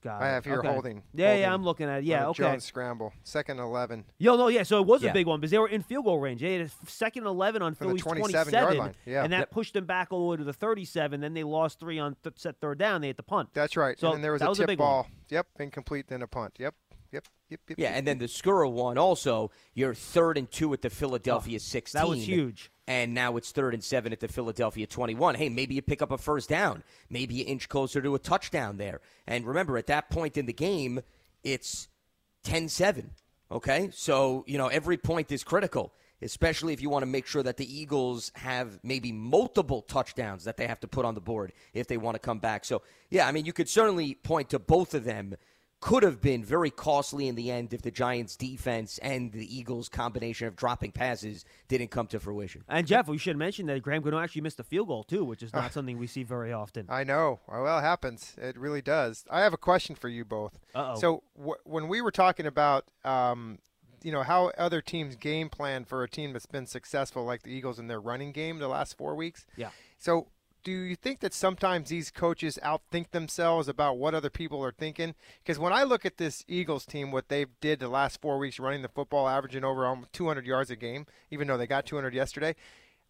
[0.00, 0.30] Got I it.
[0.30, 0.68] have here Okay.
[0.68, 1.02] holding.
[1.12, 2.04] Yeah, holding yeah, I'm looking at it.
[2.04, 2.44] Yeah, okay.
[2.44, 4.04] Jones scramble, second eleven.
[4.18, 4.62] Yo, no, yeah.
[4.62, 5.10] So it was Yeah.
[5.10, 6.40] a big one because they were in field goal range.
[6.40, 9.24] They had a second eleven on From the Philly's 27 yard line, yeah.
[9.24, 9.50] and that Yep.
[9.50, 11.20] pushed them back all the way to the 37.
[11.20, 13.00] Then they lost three on th- set third down.
[13.00, 13.48] They hit the punt.
[13.54, 13.98] That's right.
[13.98, 14.86] So and then there was that a was a tip big one.
[14.88, 15.06] ball.
[15.30, 16.54] Yep, incomplete, then a punt.
[16.60, 16.76] Yep,
[17.12, 17.78] yep, yep, yep.
[17.78, 21.58] Yeah, yep, and then the Skura one also, you're third and two at the Philadelphia
[21.60, 22.00] 16.
[22.00, 22.70] Oh, That was huge.
[22.86, 25.34] And now it's third and seven at the Philadelphia 21.
[25.34, 26.82] Hey, maybe you pick up a first down.
[27.10, 29.00] Maybe you inch closer to a touchdown there.
[29.26, 31.00] And remember, at that point in the game,
[31.44, 31.88] it's
[32.44, 33.10] 10 7.
[33.50, 33.90] Okay?
[33.92, 35.92] So, you know, every point is critical,
[36.22, 40.56] especially if you want to make sure that the Eagles have maybe multiple touchdowns that
[40.56, 42.64] they have to put on the board if they want to come back.
[42.64, 45.36] So, yeah, I mean, you could certainly point to both of them
[45.80, 49.88] could have been very costly in the end if the Giants' defense and the Eagles'
[49.88, 52.64] combination of dropping passes didn't come to fruition.
[52.68, 55.42] And Jeff, we should mention that Graham Gano actually missed a field goal too, which
[55.42, 56.86] is not something we see very often.
[56.88, 57.40] I know.
[57.46, 58.34] Well, it happens.
[58.38, 59.24] It really does.
[59.30, 60.58] I have a question for you both.
[60.74, 60.98] Uh-oh.
[60.98, 63.58] So w- when we were talking about, um,
[64.02, 67.50] you know, how other teams game plan for a team that's been successful, like the
[67.50, 69.46] Eagles in their running game the last four weeks.
[69.56, 69.70] Yeah.
[69.98, 70.26] So
[70.68, 75.14] do you think that sometimes these coaches outthink themselves about what other people are thinking?
[75.42, 78.60] Because when I look at this Eagles team, what they did the last four weeks
[78.60, 82.12] running the football, averaging over almost 200 yards a game, even though they got 200
[82.12, 82.54] yesterday,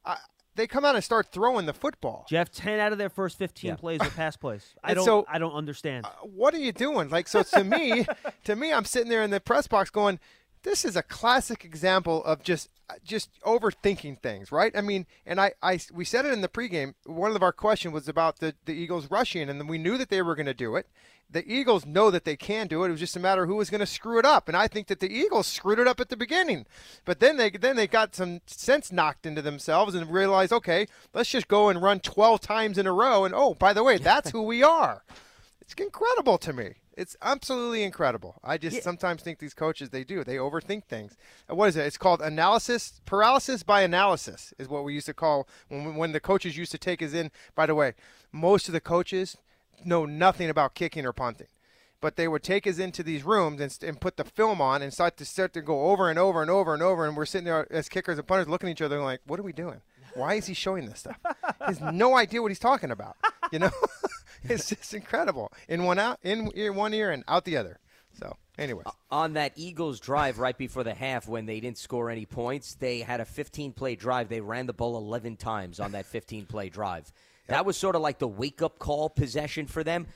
[0.05, 0.19] I,
[0.55, 2.27] they come out and start throwing the football.
[2.29, 3.77] Jeff, ten out of their first fifteen Yeah.
[3.77, 4.75] plays are pass plays.
[4.85, 5.05] I don't.
[5.05, 6.05] so- I don't understand.
[6.07, 7.09] Uh, what are you doing?
[7.09, 8.07] Like, so to me,
[8.45, 10.21] to me, I'm sitting there in the press box going,
[10.63, 12.69] this is a classic example of just
[13.05, 14.75] just overthinking things, right?
[14.77, 16.95] I mean, and I, I we said it in the pregame.
[17.05, 20.23] One of our questions was about the, the Eagles rushing, and we knew that they
[20.23, 20.87] were going to do it.
[21.31, 22.89] The Eagles know that they can do it.
[22.89, 24.67] It was just a matter of who was going to screw it up, and I
[24.67, 26.65] think that the Eagles screwed it up at the beginning.
[27.05, 31.31] But then they then they got some sense knocked into themselves and realized, okay, let's
[31.31, 34.31] just go and run 12 times in a row, and oh, by the way, that's
[34.33, 35.05] who we are.
[35.61, 36.77] It's incredible to me.
[36.99, 38.41] It's absolutely incredible.
[38.43, 41.17] I just sometimes think these coaches they do they overthink things.
[41.49, 41.87] Uh, What is it?
[41.87, 46.19] It's called analysis paralysis by analysis is what we used to call when when the
[46.21, 47.31] coaches used to take us in.
[47.55, 47.95] By the way,
[48.33, 49.37] most of the coaches
[49.85, 51.47] know nothing about kicking or punting.
[52.01, 54.93] But they would take us into these rooms and, and put the film on and
[54.93, 57.07] start to start to go over and over and over and over.
[57.07, 59.45] And we're sitting there as kickers and punters looking at each other like, what are
[59.45, 59.81] we doing?
[60.15, 61.17] Why is he showing this stuff?
[61.25, 63.17] he has no idea what he's talking about.
[63.53, 63.71] You know,
[64.51, 65.53] it's just incredible.
[65.69, 67.79] In one out, in ear, one ear, and out the other.
[68.19, 72.11] So, anyway, uh, On that Eagles drive right before the half when they didn't score
[72.11, 74.29] any points, they had a 15 play drive.
[74.29, 77.13] They ran the ball 11 times on that 15 play drive.
[77.49, 80.07] That was sort of like the wake up call possession for them.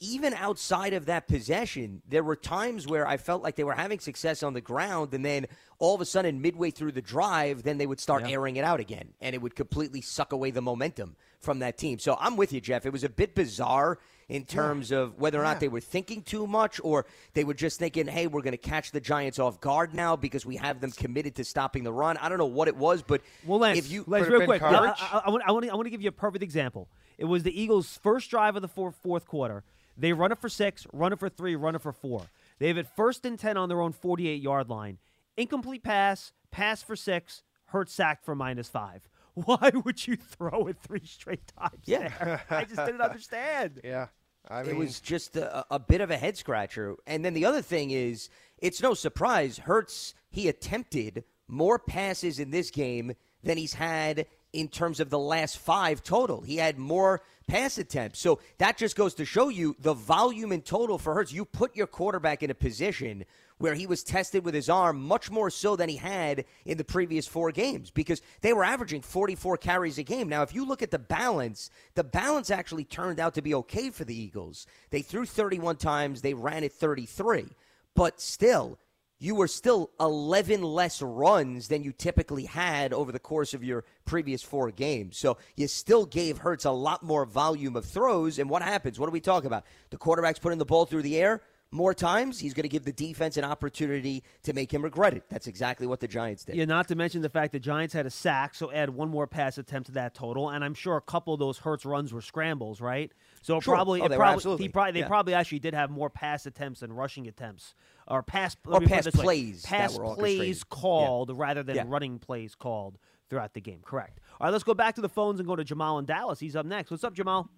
[0.00, 3.74] But even outside of that possession, there were times where I felt like they were
[3.74, 5.46] having success on the ground, and then
[5.78, 8.80] all of a sudden, midway through the drive, then they would start airing it out
[8.80, 11.98] again, and it would completely suck away the momentum from that team.
[11.98, 12.84] So I'm with you, Jeff.
[12.84, 16.46] It was a bit bizarre in terms of whether or not they were thinking too
[16.46, 19.92] much or they were just thinking, hey, we're going to catch the Giants off guard
[19.92, 22.16] now because we have them committed to stopping the run.
[22.18, 24.60] I don't know what it was, but Well, Lance, if you Lance, Could real quick,
[24.60, 24.94] coverage.
[25.00, 26.88] I, I, I, want, I, want to, I give you a perfect example.
[27.18, 29.64] It was the Eagles' first drive of the four, fourth quarter.
[30.00, 32.22] They run it for six, run it for three, run it for four.
[32.58, 34.98] They have it first and 10 on their own 48 yard line.
[35.36, 39.08] Incomplete pass, pass for six, hurt sacked for minus five.
[39.34, 41.82] Why would you throw it three straight times?
[41.84, 42.08] Yeah.
[42.18, 42.42] there?
[42.50, 43.80] I just didn't understand.
[43.84, 44.06] yeah.
[44.48, 46.96] I mean, it was just a, a bit of a head scratcher.
[47.06, 49.58] And then the other thing is, it's no surprise.
[49.58, 55.18] Hurts he attempted more passes in this game than he's had in terms of the
[55.18, 56.40] last five total.
[56.40, 58.20] He had more pass attempts.
[58.20, 61.32] So that just goes to show you the volume in total for Hurts.
[61.32, 63.24] You put your quarterback in a position
[63.58, 66.84] where he was tested with his arm much more so than he had in the
[66.84, 70.28] previous four games because they were averaging 44 carries a game.
[70.28, 73.90] Now, if you look at the balance, the balance actually turned out to be okay
[73.90, 74.66] for the Eagles.
[74.88, 77.48] They threw 31 times, they ran it 33,
[77.94, 78.78] but still,
[79.20, 83.84] you were still 11 less runs than you typically had over the course of your
[84.06, 85.18] previous four games.
[85.18, 88.38] So you still gave Hurts a lot more volume of throws.
[88.38, 88.98] And what happens?
[88.98, 89.64] What do we talk about?
[89.90, 92.38] The quarterback's putting the ball through the air more times.
[92.38, 95.24] He's going to give the defense an opportunity to make him regret it.
[95.28, 96.56] That's exactly what the Giants did.
[96.56, 99.26] Yeah, not to mention the fact the Giants had a sack, so add one more
[99.26, 102.22] pass attempt to that total, and I'm sure a couple of those Hurts runs were
[102.22, 103.12] scrambles, right?
[103.42, 103.74] So Sure.
[103.74, 105.06] probably, Oh, it they probably, he probably, they Yeah.
[105.08, 107.74] probably actually did have more pass attempts than rushing attempts,
[108.06, 110.68] or pass Or let me put pass plays that pass were plays orchestrated.
[110.68, 111.84] called rather than Yeah.
[111.86, 112.98] running plays called
[113.30, 113.80] throughout the game.
[113.82, 114.20] Correct.
[114.40, 116.38] All right, let's go back to the phones and go to Jamal in Dallas.
[116.40, 116.90] He's up next.
[116.90, 117.48] What's up, Jamal?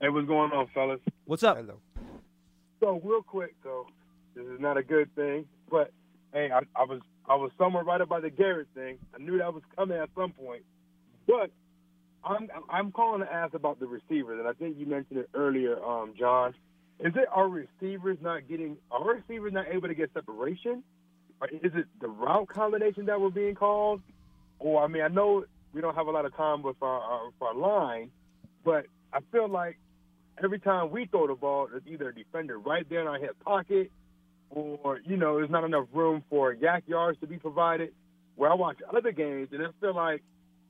[0.00, 1.00] Hey, what's going on, fellas?
[1.24, 1.56] What's up?
[1.56, 1.80] hello.
[2.80, 3.86] So real quick, though,
[4.34, 5.90] this is not a good thing, but
[6.32, 8.98] hey, I, I was I was somewhere right about the Garrett thing.
[9.14, 10.62] I knew that was coming at some point,
[11.26, 11.50] but
[12.24, 15.82] I'm I'm calling to ask about the receivers, and I think you mentioned it earlier,
[15.84, 16.54] um, John.
[17.00, 18.76] is it our receivers not getting?
[18.90, 20.82] Our receivers not able to get separation?
[21.40, 24.00] Or is it the route combination that we're being called?
[24.58, 27.26] Or I mean, I know we don't have a lot of time with our, our,
[27.26, 28.10] with our line,
[28.64, 29.78] but I feel like
[30.42, 33.36] every time we throw the ball, there's either a defender right there in our hip
[33.44, 33.90] pocket,
[34.50, 37.92] or you know, there's not enough room for YAC yards to be provided.
[38.36, 40.22] Where I watch other games, and I feel like,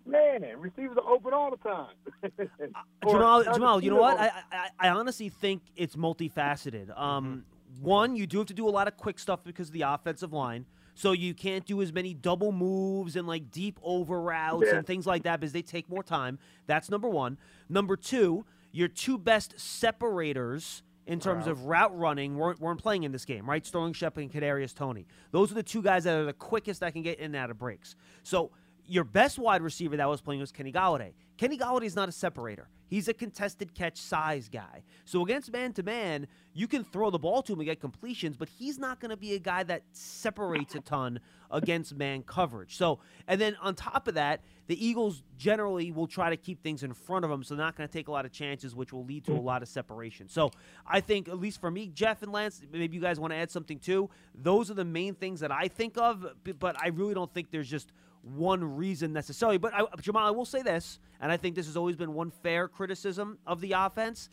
[0.06, 1.94] man, and receivers are open all the time.
[3.06, 4.18] Or Jamal, Jamal, you know what?
[4.18, 6.98] I, I, I honestly think it's multifaceted.
[6.98, 7.44] Um,
[7.80, 10.32] One, you do have to do a lot of quick stuff because of the offensive
[10.32, 10.64] line.
[10.94, 14.76] So you can't do as many double moves and like deep over routes Yeah.
[14.76, 16.38] and things like that because they take more time.
[16.66, 17.36] That's number one.
[17.68, 23.12] Number two, your two best separators in terms of route running weren't, weren't playing in
[23.12, 23.66] this game, right?
[23.66, 25.06] Sterling Shepard and Kadarius Toney.
[25.32, 27.50] Those are the two guys that are the quickest that can get in and out
[27.50, 27.96] of breaks.
[28.22, 28.50] So
[28.86, 31.12] your best wide receiver that was playing was Kenny Golladay.
[31.36, 32.68] Kenny Golladay is not a separator.
[32.86, 34.82] He's a contested catch size guy.
[35.04, 38.36] So against man to man, you can throw the ball to him and get completions,
[38.36, 41.18] but he's not going to be a guy that separates a ton
[41.50, 42.76] against man coverage.
[42.76, 46.82] So, and then on top of that, the Eagles generally will try to keep things
[46.82, 48.92] in front of them, so they're not going to take a lot of chances, which
[48.92, 50.28] will lead to a lot of separation.
[50.28, 50.50] So,
[50.86, 53.50] I think at least for me, Jeff and Lance, maybe you guys want to add
[53.50, 54.08] something too.
[54.34, 56.26] Those are the main things that I think of,
[56.58, 57.90] but I really don't think there's just
[58.24, 59.58] one reason necessarily.
[59.58, 62.30] But I, Jamal, I will say this, and I think this has always been one
[62.30, 64.28] fair criticism of the offense.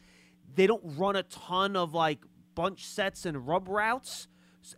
[0.56, 2.19] They don't run a ton of like
[2.56, 4.27] bunch sets and rub routes,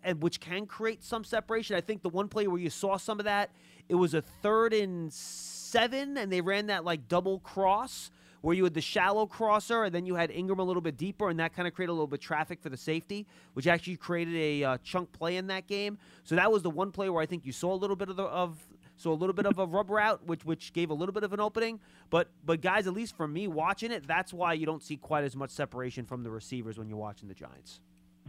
[0.03, 1.75] and which can create some separation.
[1.75, 3.51] I think the one play where you saw some of that,
[3.89, 8.65] it was a third and seven, and they ran that like double cross where you
[8.65, 11.53] had the shallow crosser, and then you had Engram a little bit deeper, and that
[11.53, 14.63] kind of created a little bit of traffic for the safety, which actually created a
[14.65, 15.97] uh, chunk play in that game.
[16.25, 18.17] So that was the one play where I think you saw a little bit of
[18.17, 18.57] the of
[18.95, 21.33] so a little bit of a rub route, which which gave a little bit of
[21.33, 21.79] an opening.
[22.09, 25.23] But but guys, at least for me watching it, that's why you don't see quite
[25.23, 27.79] as much separation from the receivers when you're watching the Giants.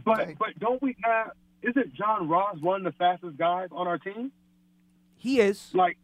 [0.03, 0.35] But Okay.
[0.37, 1.31] but don't we have?
[1.61, 4.31] Isn't John Ross one of the fastest guys on our team?
[5.17, 5.71] He is.
[5.73, 5.97] Like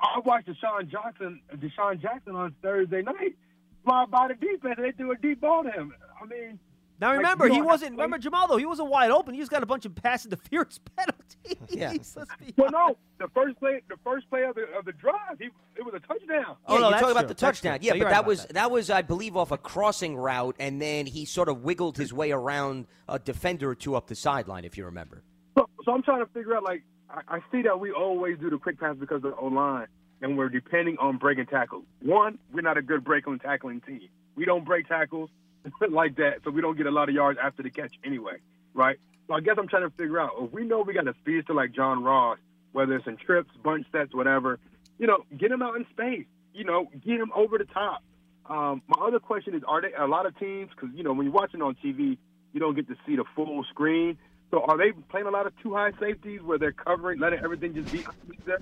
[0.00, 3.36] I watched DeSean Jackson, DeSean Jackson on Thursday night
[3.84, 4.78] fly by the defense.
[4.80, 5.94] They threw a deep ball to him.
[6.20, 6.58] I mean,
[7.00, 7.92] Now remember, you he wasn't.
[7.92, 9.34] Remember Jamal though, he wasn't wide open.
[9.34, 11.56] He just got a bunch of pass interference penalties.
[11.68, 11.90] Yeah.
[11.92, 12.16] Let's
[12.56, 15.84] well, no, the first play, the first play of the of the drive, he it
[15.84, 16.56] was a touchdown.
[16.66, 17.78] Oh, yeah, no, you're that's talking about the touchdown.
[17.82, 18.54] Yeah, No, but right that was that.
[18.54, 18.70] that.
[18.70, 22.32] was, I believe, off a crossing route, and then he sort of wiggled his way
[22.32, 25.22] around a defender or two up the sideline, if you remember.
[25.56, 28.50] So, so I'm trying to figure out like I, I see that we always do
[28.50, 29.86] the quick pass because of the O line,
[30.20, 31.84] and we're depending on breaking tackles.
[32.02, 34.08] One, we're not a good breaking tackling team.
[34.34, 35.30] We don't break tackles
[35.90, 38.38] like that, so we don't get a lot of yards after the catch anyway,
[38.74, 38.98] right?
[39.26, 41.54] So I guess I'm trying to figure out if we know we got a speedster
[41.54, 42.38] like John Ross,
[42.72, 44.58] whether it's in trips, bunch sets, whatever,
[44.98, 46.26] you know, get him out in space.
[46.54, 48.02] You know, get him over the top.
[48.46, 50.70] Um, my other question is, are they a lot of teams?
[50.70, 52.18] Because you know, when you're watching on TV,
[52.52, 54.18] you don't get to see the full screen.
[54.50, 57.74] So are they playing a lot of two high safeties where they're covering, letting everything
[57.74, 58.04] just be
[58.46, 58.58] there?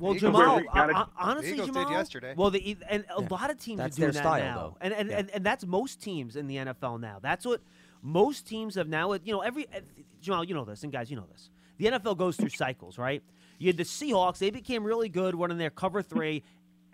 [0.00, 1.92] Well, Eagles Jamal, gotta- hon- honestly, Eagles did Jamal.
[1.92, 2.34] yesterday.
[2.36, 4.76] Well, the, and a lot of teams That's are doing their that style, now, though.
[4.80, 5.18] and and, Yeah.
[5.18, 7.18] and and that's most teams in the NFL now.
[7.20, 7.60] That's what
[8.02, 9.12] most teams have now.
[9.12, 9.80] You know, every uh,
[10.20, 11.50] Jamal, you know this, and guys, you know this.
[11.78, 13.22] The NFL goes through cycles, right?
[13.58, 16.42] You had the Seahawks; they became really good running their cover three.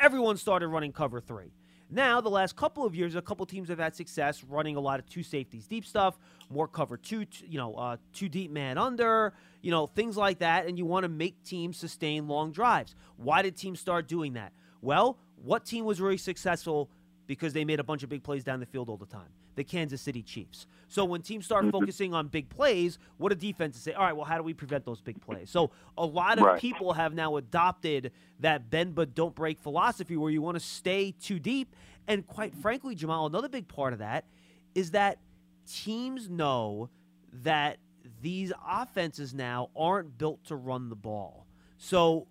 [0.00, 1.52] Everyone started running cover three.
[1.88, 4.98] Now, the last couple of years, a couple teams have had success running a lot
[4.98, 6.18] of two safeties deep stuff,
[6.50, 10.66] more cover two, you know, uh, two deep man under, you know, things like that.
[10.66, 12.96] And you want to make teams sustain long drives.
[13.16, 14.52] Why did teams start doing that?
[14.82, 16.90] Well, what team was really successful
[17.26, 19.28] because they made a bunch of big plays down the field all the time?
[19.56, 20.66] The Kansas City Chiefs.
[20.88, 21.72] So when teams start mm-hmm.
[21.72, 23.92] focusing on big plays, what do defenses say?
[23.92, 25.50] All right, well, how do we prevent those big plays?
[25.50, 26.60] So a lot of Right.
[26.60, 31.12] people have now adopted that bend but don't break philosophy where you want to stay
[31.20, 31.74] too deep.
[32.06, 34.26] And quite frankly, Jamal, another big part of that
[34.74, 35.18] is that
[35.66, 36.88] teams know
[37.32, 37.78] that
[38.22, 41.46] these offenses now aren't built to run the ball.
[41.78, 42.28] So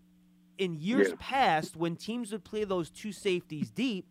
[0.57, 1.15] in years Yeah.
[1.19, 4.05] past, when teams would play those two safeties deep,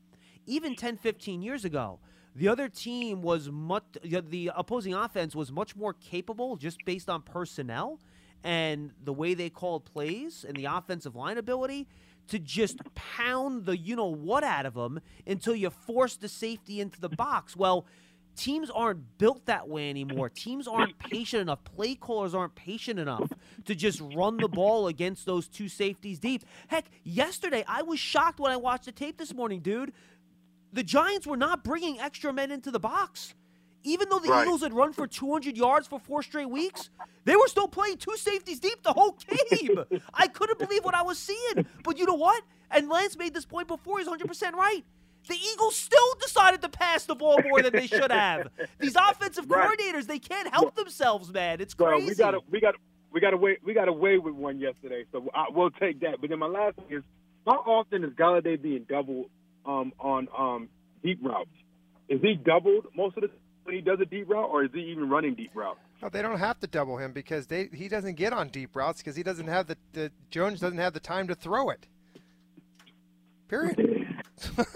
[0.46, 2.00] even 10, 15 years ago,
[2.34, 7.22] the other team was much, the opposing offense was much more capable just based on
[7.22, 8.00] personnel
[8.42, 11.86] and the way they called plays and the offensive line ability
[12.28, 16.80] to just pound the you know what out of them until you force the safety
[16.80, 17.56] into the box.
[17.56, 17.86] Well,
[18.36, 20.28] teams aren't built that way anymore.
[20.28, 21.62] Teams aren't patient enough.
[21.64, 23.30] Play callers aren't patient enough
[23.66, 26.44] to just run the ball against those two safeties deep.
[26.68, 29.92] Heck, yesterday I was shocked when I watched the tape this morning, dude.
[30.74, 33.34] The Giants were not bringing extra men into the box.
[33.84, 34.44] Even though the Right.
[34.46, 36.90] Eagles had run for 200 yards for four straight weeks,
[37.24, 39.84] they were still playing two safeties deep the whole game.
[40.14, 41.66] I couldn't believe what I was seeing.
[41.84, 42.42] But you know what?
[42.70, 43.98] And Lance made this point before.
[43.98, 44.82] He's 100% right.
[45.28, 48.48] The Eagles still decided to pass the ball more than they should have.
[48.80, 49.78] These offensive Right.
[49.78, 51.60] coordinators, they can't help themselves, man.
[51.60, 52.08] It's Well, crazy.
[52.08, 52.74] we got we got
[53.12, 56.20] we got away we got away with one yesterday, so I, we'll take that.
[56.20, 57.04] But then my last thing is,
[57.46, 59.26] how often is Golladay being doubled
[59.66, 60.68] um, on um,
[61.02, 61.50] deep routes?
[62.08, 63.30] Is he doubled most of the
[63.64, 65.78] when he does a deep route, or is he even running deep route?
[66.02, 68.98] No, they don't have to double him because they he doesn't get on deep routes
[68.98, 71.86] because he doesn't have the, the Jones doesn't have the time to throw it.
[73.48, 74.00] Period.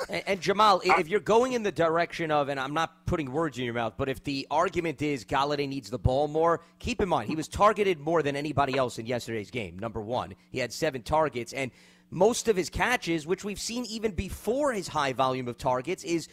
[0.08, 3.58] And, and Jamal, if you're going in the direction of, and I'm not putting words
[3.58, 7.08] in your mouth, but if the argument is Golladay needs the ball more, keep in
[7.08, 9.78] mind he was targeted more than anybody else in yesterday's game.
[9.78, 11.72] Number one, he had seven targets, and
[12.10, 16.28] most of his catches, which we've seen even before his high volume of targets, is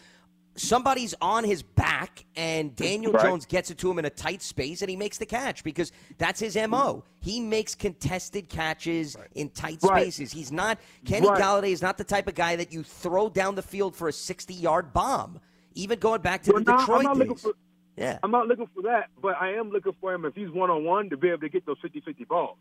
[0.58, 3.26] somebody's on his back and Daniel Right.
[3.26, 5.92] Jones gets it to him in a tight space and he makes the catch because
[6.18, 7.04] that's his MO.
[7.20, 10.04] He makes contested catches in tight Right.
[10.14, 10.32] spaces.
[10.32, 11.42] He's not Kenny Right.
[11.42, 14.14] Golladay is not the type of guy that you throw down the field for a
[14.14, 15.42] 60-yard bomb.
[15.74, 17.46] Even going back to Well, the no, I'm Detroit not days.
[17.98, 18.20] yeah.
[18.24, 20.86] I'm not looking for that, but I am looking for him if he's one on
[20.86, 22.58] one to be able to get those 50-50 balls.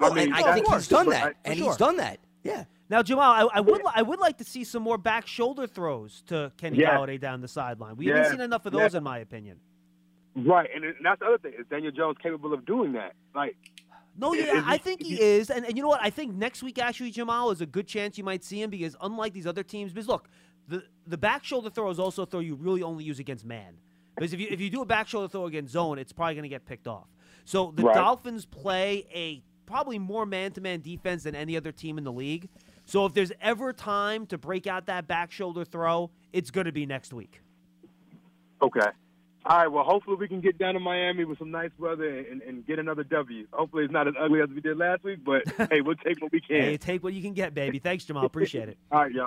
[0.00, 1.24] Well, I mean, I that's- think he's done that.
[1.26, 1.68] I- and sure.
[1.68, 2.18] he's done that.
[2.42, 2.64] Yeah.
[2.90, 6.22] Now, Jamal, I, I would I would like to see some more back shoulder throws
[6.26, 6.92] to Kenny Yes.
[6.92, 7.96] Golladay down the sideline.
[7.96, 8.16] We Yes.
[8.18, 8.94] haven't seen enough of those, Yes.
[8.94, 9.58] in my opinion.
[10.36, 11.52] Right, and, it- and that's the other thing.
[11.58, 13.14] Is Daniel Jones capable of doing that?
[13.34, 13.56] Like,
[14.16, 16.00] No, yeah, he- I think he he- is, and, and you know what?
[16.02, 18.96] I think next week actually, Jamal is a good chance you might see him because
[19.00, 20.28] unlike these other teams, because look,
[20.68, 23.76] the the back shoulder throw is also a throw you really only use against man.
[24.16, 26.42] Because if you if you do a back shoulder throw against zone, it's probably going
[26.44, 27.06] to get picked off.
[27.44, 27.94] So the Right.
[27.94, 32.12] Dolphins play a probably more man to man defense than any other team in the
[32.12, 32.48] league.
[32.84, 36.72] So if there's ever time to break out that back shoulder throw, it's going to
[36.72, 37.40] be next week.
[38.62, 38.88] okay.
[39.46, 42.40] All right, well, hopefully we can get down to Miami with some nice weather and,
[42.40, 43.46] and get another W.
[43.52, 46.32] Hopefully it's not as ugly as we did last week, but hey, we'll take what
[46.32, 46.62] we can.
[46.62, 47.78] Hey, take what you can get, baby.
[47.78, 48.24] Thanks, Jamal.
[48.24, 48.78] Appreciate it.
[48.90, 49.26] All right, y'all.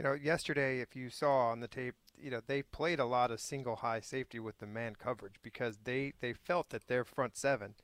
[0.00, 3.30] You know, yesterday, if you saw on the tape, you know they played a lot
[3.30, 7.36] of single high safety with the man coverage because they they felt that their front
[7.36, 7.74] seven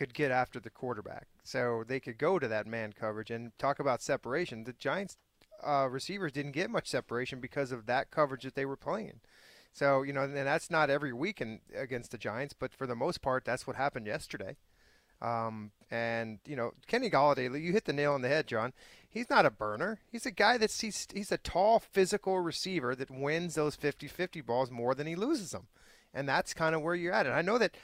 [0.00, 3.78] could get after the quarterback, so they could go to that man coverage and talk
[3.78, 4.64] about separation.
[4.64, 5.18] The Giants
[5.62, 9.20] uh, receivers didn't get much separation because of that coverage that they were playing.
[9.74, 12.96] So you know, and that's not every week in, against the Giants, but for the
[12.96, 14.56] most part, that's what happened yesterday.
[15.20, 18.72] Um, and you know, Kenny Golladay, you hit the nail on the head, John.
[19.06, 19.98] He's not a burner.
[20.10, 24.70] He's a guy that's he's, he's a tall, physical receiver that wins those 50-50 balls
[24.70, 25.66] more than he loses them,
[26.14, 27.26] and that's kind of where you're at.
[27.26, 27.76] And I know that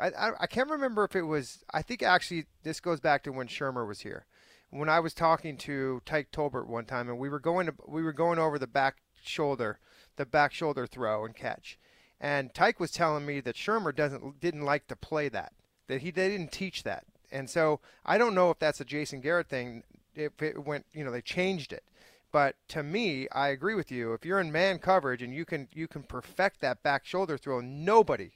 [0.00, 1.64] I, I I can't remember if it was.
[1.72, 4.26] I think actually this goes back to when Shurmur was here.
[4.70, 8.02] When I was talking to Tyke Tolbert one time, and we were going to we
[8.02, 9.78] were going over the back shoulder,
[10.16, 11.78] the back shoulder throw and catch,
[12.20, 15.52] and Tyke was telling me that Shurmur doesn't didn't like to play that
[15.88, 17.04] that he they didn't teach that.
[17.30, 19.82] And so I don't know if that's a Jason Garrett thing.
[20.14, 21.84] If it went, you know, they changed it.
[22.30, 24.12] But to me, I agree with you.
[24.12, 27.60] If you're in man coverage and you can you can perfect that back shoulder throw,
[27.60, 28.32] nobody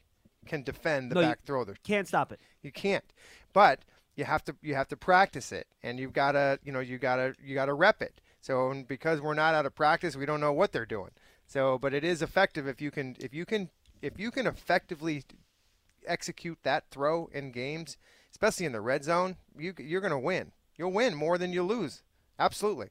[0.48, 1.64] can defend the No, back throw.
[1.66, 2.40] You can't stop it.
[2.62, 3.04] You can't.
[3.52, 3.80] But
[4.16, 6.98] you have to you have to practice it, and you've got to you know you
[6.98, 8.20] got to you got to rep it.
[8.40, 11.10] So and because we're not out of practice, we don't know what they're doing.
[11.46, 13.70] So, but it is effective if you can if you can
[14.02, 15.24] if you can effectively
[16.06, 17.96] execute that throw in games,
[18.30, 19.36] especially in the red zone.
[19.56, 20.52] You you're going to win.
[20.76, 22.02] You'll win more than you lose.
[22.38, 22.88] Absolutely.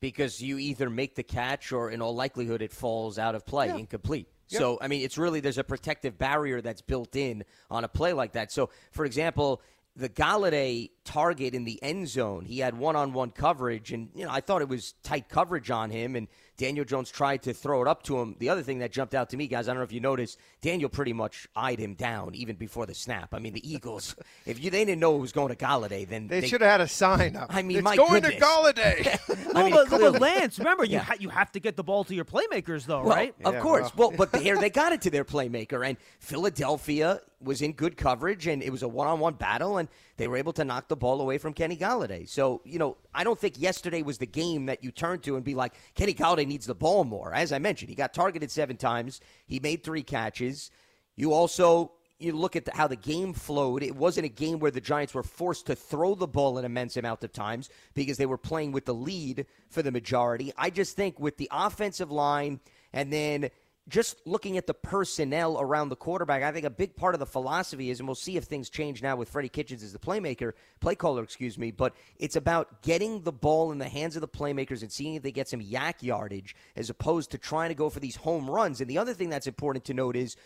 [0.00, 3.66] because you either make the catch or in all likelihood it falls out of play
[3.68, 3.76] Yeah.
[3.76, 7.88] incomplete So i mean it's really there's a protective barrier that's built in on a
[7.88, 8.52] play like that.
[8.52, 9.62] So for example
[9.96, 14.40] the Golladay target in the end zone, he had one-on-one coverage, and you know I
[14.40, 16.26] thought it was tight coverage on him, and
[16.56, 18.36] Daniel Jones tried to throw it up to him.
[18.38, 20.38] The other thing that jumped out to me, guys, I don't know if you noticed,
[20.60, 23.34] Daniel pretty much eyed him down even before the snap.
[23.34, 24.14] I mean, the Eagles,
[24.46, 26.80] if you they didn't know it was going to Golladay, then They, should have had
[26.80, 27.48] a sign up.
[27.54, 28.34] I mean, it's my going goodness.
[28.34, 29.52] to Golladay.
[29.52, 31.82] No, I mean, but, but clearly- Lance, remember you ha- you have to get the
[31.84, 33.34] ball to your playmakers, though, Well, right?
[33.44, 33.90] Of course.
[33.96, 34.10] well.
[34.16, 38.46] Well, but here they got it to their playmaker, and Philadelphia was in good coverage,
[38.46, 39.88] and it was a one-on-one battle, and
[40.18, 42.28] they were able to knock the ball away from Kenny Golladay.
[42.28, 45.44] So, you know, I don't think yesterday was the game that you turn to and
[45.44, 47.34] be like, Kenny Golladay needs the ball more.
[47.34, 49.20] As I mentioned, he got targeted seven times.
[49.46, 50.70] He made three catches.
[51.16, 53.82] You also you look at the, how the game flowed.
[53.82, 56.96] It wasn't a game where the Giants were forced to throw the ball an immense
[56.96, 60.52] amount of times because they were playing with the lead for the majority.
[60.56, 62.60] I just think with the offensive line
[62.92, 63.50] and then
[63.88, 67.26] just looking at the personnel around the quarterback, I think a big part of the
[67.26, 70.52] philosophy is, and we'll see if things change now with Freddie Kitchens as the playmaker,
[70.80, 74.28] play caller, excuse me, but it's about getting the ball in the hands of the
[74.28, 77.90] playmakers and seeing if they get some YAC yardage as opposed to trying to go
[77.90, 78.80] for these home runs.
[78.80, 80.36] And the other thing that's important to note is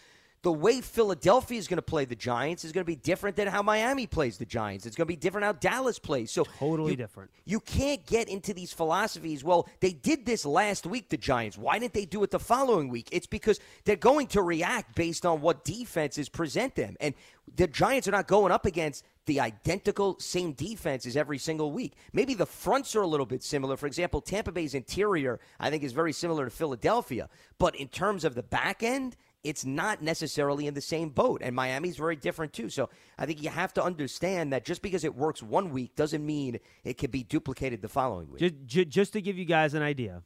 [0.43, 3.49] the way Philadelphia is going to play the Giants is going to be different than
[3.49, 4.87] how Miami plays the Giants.
[4.87, 6.31] It's going to be different how Dallas plays.
[6.31, 7.31] So Totally you- different.
[7.45, 9.43] You can't get into these philosophies.
[9.43, 11.59] Well, they did this last week, the Giants.
[11.59, 13.09] Why didn't they do it the following week?
[13.11, 16.97] It's because they're going to react based on what defenses present them.
[17.01, 17.15] And
[17.57, 21.95] the Giants are not going up against the identical same defenses every single week.
[22.13, 23.77] Maybe the fronts are a little bit similar.
[23.77, 27.29] For example, Tampa Bay's interior, I think, is very similar to Philadelphia.
[27.59, 31.41] But in terms of the back end, it's not necessarily in the same boat.
[31.43, 32.69] And Miami's very different too.
[32.69, 36.25] So I think you have to understand that just because it works one week doesn't
[36.25, 38.67] mean it can be duplicated the following week.
[38.67, 40.23] Just, just to give you guys an idea,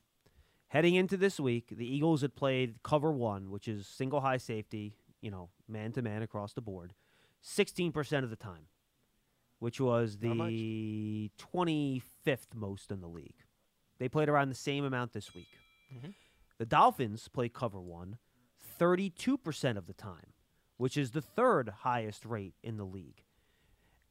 [0.68, 4.94] heading into this week, the Eagles had played cover one, which is single high safety,
[5.20, 6.94] you know, man to man across the board,
[7.44, 8.66] 16% of the time,
[9.58, 13.44] which was the 25th most in the league.
[13.98, 15.48] They played around the same amount this week.
[15.94, 16.10] Mm-hmm.
[16.58, 18.18] The Dolphins play cover one
[18.78, 20.32] 32% of the time,
[20.76, 23.22] which is the third highest rate in the league.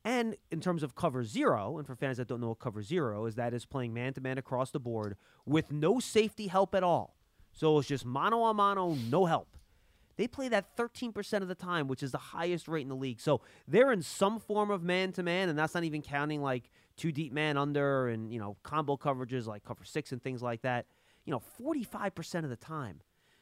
[0.03, 3.25] And in terms of cover zero, and for fans that don't know what cover zero
[3.25, 6.83] is, that is playing man to man across the board with no safety help at
[6.83, 7.15] all.
[7.53, 9.57] So it's just mano a mano, no help.
[10.17, 13.19] They play that 13% of the time, which is the highest rate in the league.
[13.19, 16.69] So they're in some form of man to man, and that's not even counting like
[16.97, 20.61] two deep man under and, you know, combo coverages like cover six and things like
[20.61, 20.85] that.
[21.25, 23.01] You know, 45% of the time.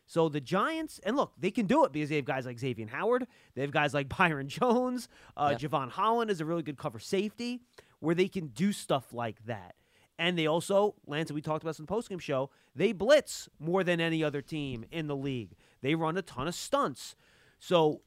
[0.10, 2.88] So the Giants, and look, they can do it because they have guys like Xavier
[2.88, 3.28] Howard.
[3.54, 5.08] They have guys like Byron Jones.
[5.38, 7.62] Uh, Jevon Holland is a really good cover safety
[8.00, 9.76] where they can do stuff like that.
[10.18, 13.84] And they also, Lance, we talked about this in the postgame show, they blitz more
[13.84, 15.52] than any other team in the league.
[15.84, 17.16] They run a ton of stunts.
[17.60, 18.02] So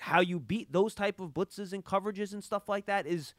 [0.00, 3.32] how you beat those type of blitzes and coverages and stuff like that is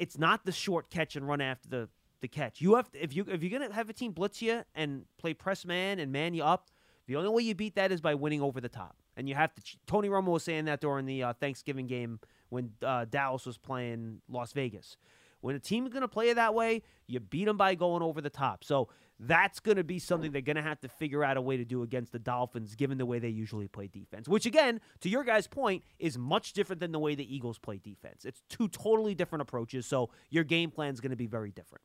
[0.00, 1.88] it's not the short catch and run after the,
[2.20, 2.60] the catch.
[2.60, 5.34] You have to, if you if you're gonna have a team blitz you and play
[5.34, 6.68] press man and man you up,
[7.08, 8.96] the only way you beat that is by winning over the top.
[9.16, 9.62] And you have to.
[9.86, 14.20] Tony Romo was saying that during the uh, Thanksgiving game when uh, Dallas was playing
[14.28, 14.96] Las Vegas.
[15.40, 18.20] When a team is going to play that way, you beat them by going over
[18.20, 18.64] the top.
[18.64, 18.88] So
[19.20, 21.64] that's going to be something they're going to have to figure out a way to
[21.64, 24.28] do against the Dolphins, given the way they usually play defense.
[24.28, 27.78] Which, again, to your guys' point, is much different than the way the Eagles play
[27.78, 28.24] defense.
[28.24, 29.86] It's two totally different approaches.
[29.86, 31.82] So your game plan is going to be very different.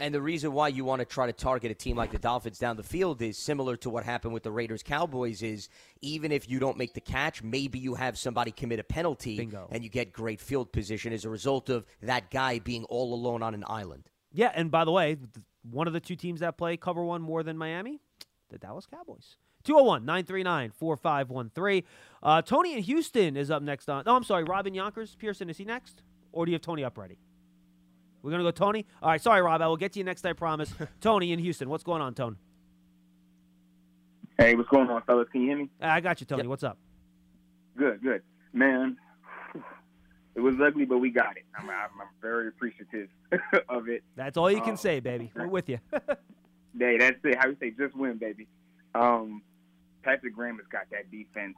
[0.00, 2.58] And the reason why you want to try to target a team like the Dolphins
[2.58, 5.68] down the field is similar to what happened with the Raiders Cowboys is
[6.00, 9.68] even if you don't make the catch, maybe you have somebody commit a penalty Bingo.
[9.70, 13.42] and you get great field position as a result of that guy being all alone
[13.42, 14.08] on an island.
[14.32, 15.18] Yeah, and by the way,
[15.70, 18.00] one of the two teams that play cover one more than Miami,
[18.48, 19.36] the Dallas Cowboys.
[19.64, 21.82] 201 939 4513.
[22.22, 24.04] Uh, Tony in Houston is up next on.
[24.06, 24.44] Oh, I'm sorry.
[24.44, 25.14] Robin Yonkers.
[25.16, 26.02] Pearson, is he next?
[26.32, 27.18] Or do you have Tony up ready?
[28.22, 28.86] We're going to go Tony?
[29.02, 29.20] All right.
[29.20, 29.62] Sorry, Rob.
[29.62, 30.72] I will get to you next, I promise.
[31.00, 31.68] Tony in Houston.
[31.68, 32.36] What's going on, Tone?
[34.38, 35.28] Hey, what's going on, fellas?
[35.32, 35.70] Can you hear me?
[35.80, 36.46] I got you, Tony.
[36.46, 36.78] What's up?
[37.76, 38.22] Good, good.
[38.52, 38.96] Man,
[40.34, 41.44] it was ugly, but we got it.
[41.56, 43.08] I'm, I'm, I'm very appreciative
[43.68, 44.02] of it.
[44.16, 45.30] That's all you can Uh, say, baby.
[45.34, 45.78] We're with you.
[46.78, 47.36] Hey, that's it.
[47.38, 48.48] How you say, just win, baby.
[48.94, 49.42] Um,
[50.02, 51.56] Patrick Graham has got that defense.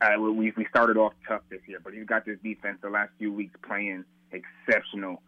[0.00, 3.10] Uh, we we started off tough this year, but he's got this defense the last
[3.18, 5.20] few weeks playing exceptional.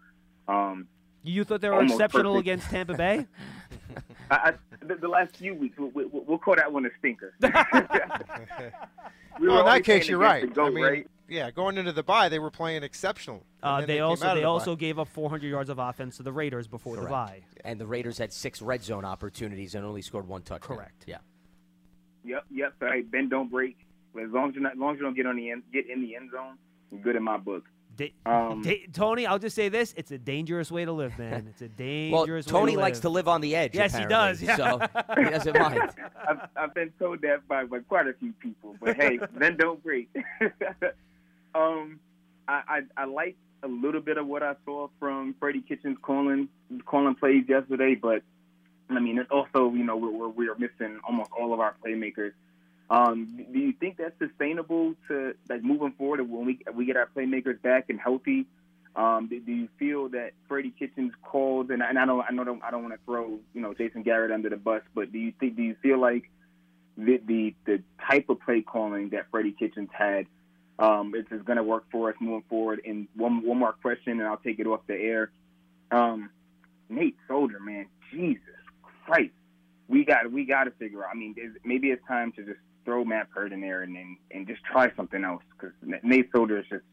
[0.52, 0.88] Um,
[1.22, 2.40] you thought they were exceptional perfect.
[2.40, 3.26] against Tampa Bay?
[4.30, 4.52] I, I,
[4.84, 7.34] the, the last few weeks, we, we, we'll call that one a stinker.
[9.40, 10.42] We well, in that case, you're right.
[10.42, 11.06] the GOAT, I mean, right?
[11.28, 13.44] yeah, going into the bye, they were playing exceptional.
[13.62, 14.46] Uh, then they also they the bye.
[14.46, 17.40] also gave up 400 yards of offense to the Raiders before the bye.
[17.64, 20.76] And the Raiders had six red zone opportunities and only scored one touchdown.
[20.76, 21.04] Correct.
[21.06, 21.18] Yeah.
[22.24, 22.74] Yep, yep.
[22.78, 23.78] So hey, bend don't break.
[24.22, 25.88] As long as you not, as long as you don't get on the end, get
[25.88, 26.58] in the end zone,
[26.90, 27.64] you're good in my book.
[27.96, 31.46] Da- Um, da- Tony, I'll just say this: it's a dangerous way to live, man.
[31.50, 32.46] It's a dangerous.
[32.46, 32.60] Well.
[32.60, 33.02] Tony way to likes live.
[33.02, 33.74] to live on the edge.
[33.74, 34.40] Yes, he does.
[34.42, 34.56] Yeah.
[34.56, 34.80] So
[35.16, 35.80] he doesn't mind.
[36.28, 39.82] I've, I've been told that by, by quite a few people, but hey, then don't
[39.82, 40.08] break.
[41.54, 41.98] um,
[42.48, 46.48] I, I I like a little bit of what I saw from Freddie Kitchens calling
[46.86, 48.22] calling plays yesterday, but
[48.90, 52.32] I mean, it's also you know we're we're, we're missing almost all of our playmakers.
[52.92, 57.08] Um, do you think that's sustainable to like moving forward when we we get our
[57.16, 58.46] playmakers back and healthy?
[58.94, 62.32] Um, do, do you feel that Freddie Kitchens calls and I, and I don't, I
[62.32, 65.10] know don't, I don't want to throw, you know, Jason Garrett under the bus, but
[65.10, 66.30] do you think, do you feel like
[66.98, 70.26] the the, the type of play calling that Freddie Kitchens had,
[70.78, 72.82] um, is, is going to work for us moving forward?
[72.84, 75.30] And one one more question, and I'll take it off the air.
[75.90, 76.28] Um,
[76.90, 78.42] Nate Solder, man, Jesus
[79.06, 79.32] Christ,
[79.88, 81.12] we got we got to figure out.
[81.14, 81.34] I mean,
[81.64, 84.94] maybe it's time to just throw Matt Peart in there and and, and just try
[84.96, 86.84] something else because Nate Solder is just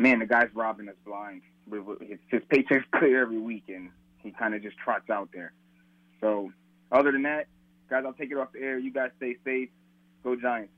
[0.00, 1.42] man, the guy's robbing us blind.
[1.70, 5.52] His, his paycheck's clear every week, and he kind of just trots out there.
[6.20, 6.50] So,
[6.90, 7.46] other than that,
[7.88, 8.78] guys, I'll take it off the air.
[8.78, 9.68] You guys stay safe.
[10.24, 10.72] Go Giants.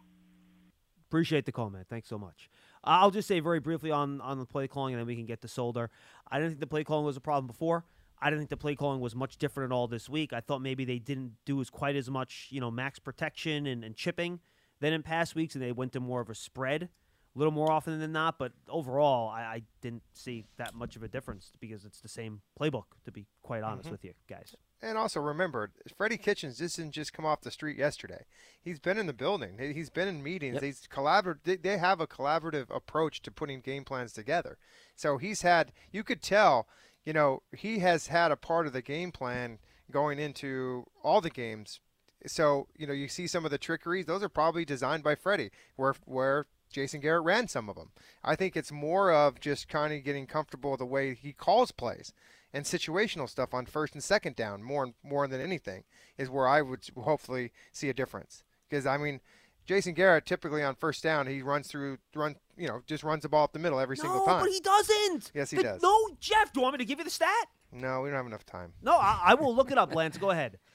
[1.09, 1.85] Appreciate the call, man.
[1.89, 2.51] Thanks so much.
[2.85, 5.41] I'll just say very briefly on on the play calling, and then we can get
[5.43, 5.91] to Solder.
[6.29, 7.85] I didn't think the play calling was a problem before.
[8.23, 10.33] I didn't think the play calling was much different at all this week.
[10.33, 13.83] I thought maybe they didn't do as quite as much, you know, max protection and,
[13.85, 14.41] and chipping
[14.81, 16.89] than in past weeks, and they went to more of a spread
[17.35, 18.39] a little more often than not.
[18.39, 22.43] But overall, I, I didn't see that much of a difference because it's the same
[22.61, 22.85] playbook.
[23.07, 23.93] To be quite honest Mhm.
[23.93, 24.55] with you guys.
[24.85, 28.25] And also remember, Freddie Kitchens just didn't just come off the street yesterday.
[28.61, 29.59] He's been in the building.
[29.59, 30.55] He- He's been in meetings.
[30.55, 30.63] Yep.
[30.65, 34.59] He's collabor- they- They have a collaborative approach to putting game plans together.
[34.97, 35.73] So he's had.
[35.93, 36.69] You could tell.
[37.05, 39.59] You know, he has had a part of the game plan
[39.91, 41.81] going into all the games.
[42.27, 44.07] So you know, you see some of the trickeries.
[44.07, 47.91] Those are probably designed by Freddie, where where Jason Garrett ran some of them.
[48.25, 51.73] I think it's more of just kind of getting comfortable with the way he calls
[51.73, 52.13] plays
[52.53, 55.85] and situational stuff on first and second down more more than anything
[56.19, 58.43] is where I would hopefully see a difference.
[58.69, 59.21] Because I mean,
[59.67, 63.29] Jason Garrett typically on first down he runs through run you know just runs the
[63.29, 64.39] ball up the middle every single time.
[64.39, 65.31] no, but he doesn't.
[65.35, 65.83] Yes, he The- does.
[65.83, 66.53] No, Jeff.
[66.53, 67.47] Do you want me to give you the stat?
[67.73, 68.73] No, we don't have enough time.
[68.83, 70.19] No, I, I will look it up, Lance.
[70.19, 70.59] Go ahead.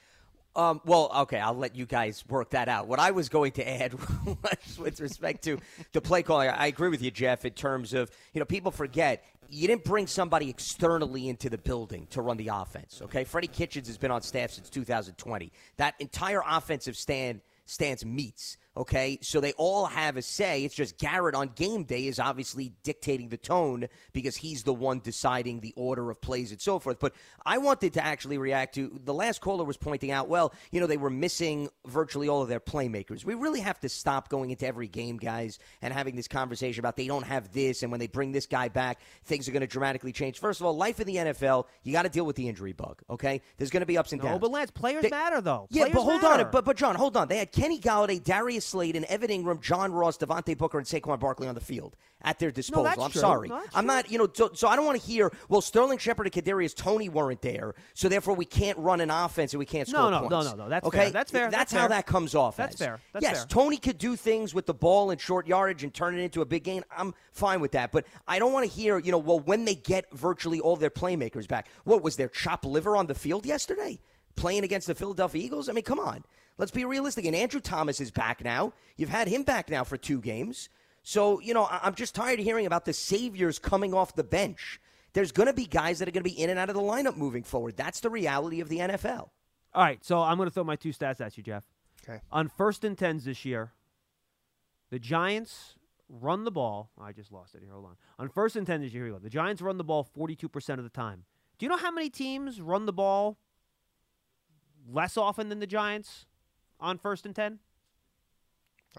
[0.56, 2.88] Um, well, okay, I'll let you guys work that out.
[2.88, 5.58] What I was going to add was with respect to
[5.92, 6.48] the play calling.
[6.48, 10.08] I agree with you, Jeff, in terms of, you know, people forget you didn't bring
[10.08, 13.22] somebody externally into the building to run the offense, okay?
[13.22, 15.52] Freddie Kitchens has been on staff since 2020.
[15.76, 19.18] That entire offensive stand stance meets, okay?
[19.20, 20.64] So they all have a say.
[20.64, 25.00] It's just Garrett on game day is obviously dictating the tone because he's the one
[25.00, 26.98] deciding the order of plays and so forth.
[27.00, 27.12] But
[27.44, 30.86] I wanted to actually react to the last caller was pointing out, well, you know,
[30.86, 33.24] they were missing virtually all of their playmakers.
[33.24, 36.96] We really have to stop going into every game, guys, and having this conversation about
[36.96, 39.66] they don't have this and when they bring this guy back, things are going to
[39.66, 40.38] dramatically change.
[40.38, 43.02] First of all, life in the NFL, you got to deal with the injury bug,
[43.10, 43.40] okay?
[43.56, 44.34] There's going to be ups and downs.
[44.34, 45.66] No, but Lance, players They- matter though.
[45.70, 46.44] Yeah, Players but hold matter.
[46.44, 46.50] on.
[46.52, 47.28] But but John, hold on.
[47.28, 51.18] They had Kenny Golladay, Darius Slayton, and Evan Engram, John Ross, Devontae Booker, and Saquon
[51.18, 52.84] Barkley on the field at their disposal.
[52.84, 53.20] that's I'm true.
[53.20, 53.48] sorry.
[53.48, 54.10] No, I'm not.
[54.10, 54.28] You know.
[54.32, 55.32] So, so I don't want to hear.
[55.48, 59.52] Well, Sterling Shepard and Kadarius Toney weren't there, so therefore we can't run an offense
[59.52, 60.50] and we can't No, score no, no, points.
[60.50, 60.68] no, no.
[60.68, 60.98] That's okay.
[60.98, 61.10] fair.
[61.10, 61.50] That's fair.
[61.50, 62.56] That's, That's how that comes off.
[62.56, 62.78] That's as.
[62.86, 63.00] fair.
[63.12, 63.46] That's yes, fair.
[63.46, 66.46] Toney could do things with the ball and short yardage and turn it into a
[66.46, 66.82] big gain.
[66.96, 68.98] I'm fine with that, but I don't want to hear.
[68.98, 72.64] You know, well, when they get virtually all their playmakers back, what was their chop
[72.64, 74.00] liver on the field yesterday?
[74.36, 75.68] Playing against the Philadelphia Eagles?
[75.68, 76.24] I mean, come on.
[76.58, 77.24] Let's be realistic.
[77.24, 78.72] And Andrew Thomas is back now.
[78.96, 80.68] You've had him back now for two games.
[81.02, 84.24] So, you know, I- I'm just tired of hearing about the saviors coming off the
[84.24, 84.80] bench.
[85.12, 86.82] There's going to be guys that are going to be in and out of the
[86.82, 87.76] lineup moving forward.
[87.76, 89.30] That's the reality of the NFL.
[89.74, 91.64] All right, so I'm going to throw my two stats at you, Jeff.
[92.06, 92.20] Okay.
[92.32, 93.72] On first and tens this year,
[94.90, 95.76] the Giants
[96.08, 96.90] run the ball.
[96.98, 97.72] Oh, I just lost it here.
[97.72, 97.96] Hold on.
[98.18, 99.22] On first and ten this year, here we go.
[99.22, 101.24] The Giants run the ball 42% of the time.
[101.58, 103.38] Do you know how many teams run the ball
[104.90, 106.26] less often than the Giants
[106.80, 107.58] on first and ten?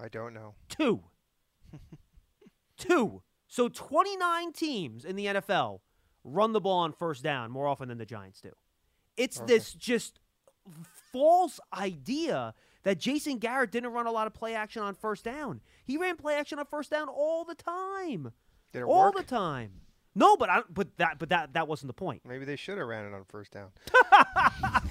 [0.02, 0.54] I don't know.
[0.70, 1.04] Two.
[2.78, 3.22] Two.
[3.48, 5.80] So 29 teams in the NFL
[6.24, 8.52] run the ball on first down more often than the Giants do.
[9.18, 10.20] It's this just
[11.12, 15.62] false idea that Jason Garrett didn't run a lot of play action on first down.
[15.84, 18.32] He ran play action on first down all the time.
[18.72, 19.18] Did it all work?
[19.18, 19.72] the time.
[20.16, 22.22] No, but I, but that but that that wasn't the point.
[22.26, 23.70] Maybe they should have ran it on first down.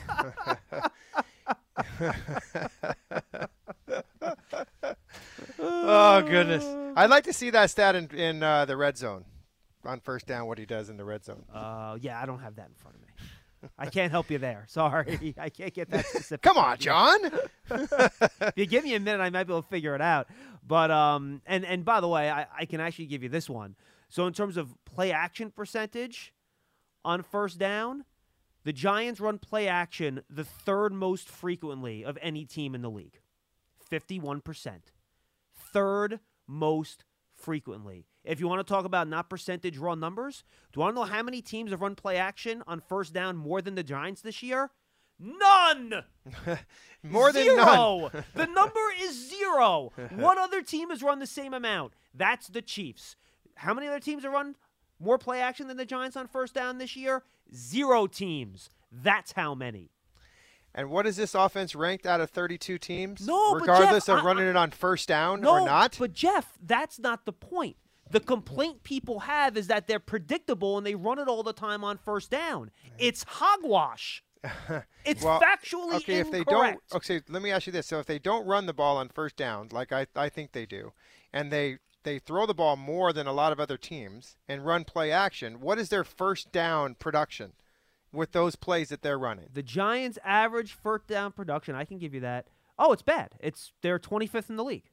[5.59, 6.65] oh goodness!
[6.97, 9.25] I'd like to see that stat in, in uh, the red zone
[9.85, 10.47] on first down.
[10.47, 11.45] What he does in the red zone.
[11.53, 13.09] Uh, yeah, I don't have that in front of me.
[13.79, 14.65] I can't help you there.
[14.69, 16.43] Sorry, I can't get that specific.
[16.43, 17.19] Come on, John.
[17.71, 20.29] if you give me a minute, I might be able to figure it out.
[20.67, 23.77] But um, and and by the way, I, I can actually give you this one.
[24.09, 26.33] So in terms of play action percentage
[27.05, 28.05] on first down,
[28.65, 33.21] the Giants run play action the third most frequently of any team in the league,
[33.89, 34.93] fifty-one percent.
[35.73, 37.05] Third most
[37.35, 38.07] frequently.
[38.25, 41.07] If you want to talk about not percentage raw numbers, do you want to know
[41.07, 44.43] how many teams have run play action on first down more than the Giants this
[44.43, 44.71] year?
[45.19, 46.05] None.
[47.03, 48.11] More than zero.
[48.13, 48.25] none.
[48.35, 49.93] the number is zero.
[50.15, 51.95] One other team has run the same amount.
[52.15, 53.17] That's the Chiefs.
[53.57, 54.55] How many other teams have run
[55.01, 57.23] more play action than the Giants on first down this year?
[57.55, 58.71] Zero teams.
[58.91, 59.91] That's how many.
[60.75, 63.27] And what is this offense ranked out of 32 teams?
[63.27, 65.97] No, regardless Jeff, of I- running it on first down No, or not.
[65.99, 67.77] But Jeff, that's not the point.
[68.11, 71.85] The complaint people have is that they're predictable and they run it all the time
[71.85, 72.71] on first down.
[72.99, 74.23] It's hogwash.
[75.05, 76.81] It's Well, factually okay, if they incorrect.
[76.91, 79.09] don't, okay, let me ask you this: so if they don't run the ball on
[79.09, 80.93] first down, like I, I think they do,
[81.33, 84.85] and they they throw the ball more than a lot of other teams and run
[84.85, 87.53] play action, what is their first down production
[88.13, 89.49] with those plays that they're running?
[89.53, 92.47] The Giants' average first down production, I can give you that.
[92.79, 93.35] Oh, it's bad.
[93.41, 94.91] It's they're 25th in the league.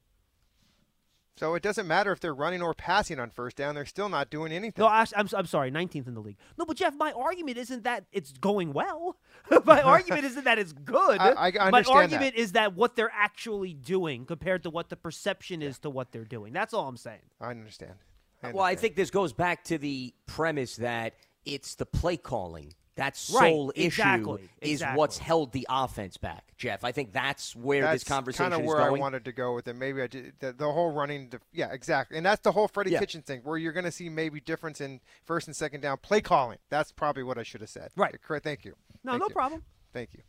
[1.38, 4.30] So it doesn't matter if they're running or passing on first down; they're still not
[4.30, 4.82] doing anything.
[4.82, 6.38] No, Ash, I'm, I'm sorry, 19th in the league.
[6.58, 9.16] No, but Jeff, my argument isn't that it's going well.
[9.64, 11.18] my argument isn't that it's good.
[11.20, 12.40] I- I my argument that.
[12.40, 16.24] is that what they're actually doing compared to what the perception is to what they're
[16.24, 16.52] doing.
[16.52, 17.20] That's all I'm saying.
[17.40, 17.94] I understand.
[18.42, 21.14] I Well, I think this goes back to the premise that
[21.44, 22.72] it's the play calling.
[22.96, 26.82] That Right, sole exactly, issue is what's held the offense back, Jeff.
[26.82, 28.66] I think that's where that's this conversation is going.
[28.66, 28.96] kind of where.
[28.96, 29.76] I wanted to go with it.
[29.76, 31.28] Maybe I did the, the whole running.
[31.28, 32.16] The, yeah, exactly.
[32.16, 33.00] And that's the whole Freddie Yeah.
[33.00, 36.22] Kitchens thing, where you're going to see maybe difference in first and second down play
[36.22, 36.56] calling.
[36.70, 37.90] That's probably what I should have said.
[37.96, 38.16] Right.
[38.22, 38.44] Correct.
[38.44, 38.74] Thank you.
[39.04, 39.34] No, Thank no you.
[39.34, 39.62] problem.
[39.92, 40.20] Thank you.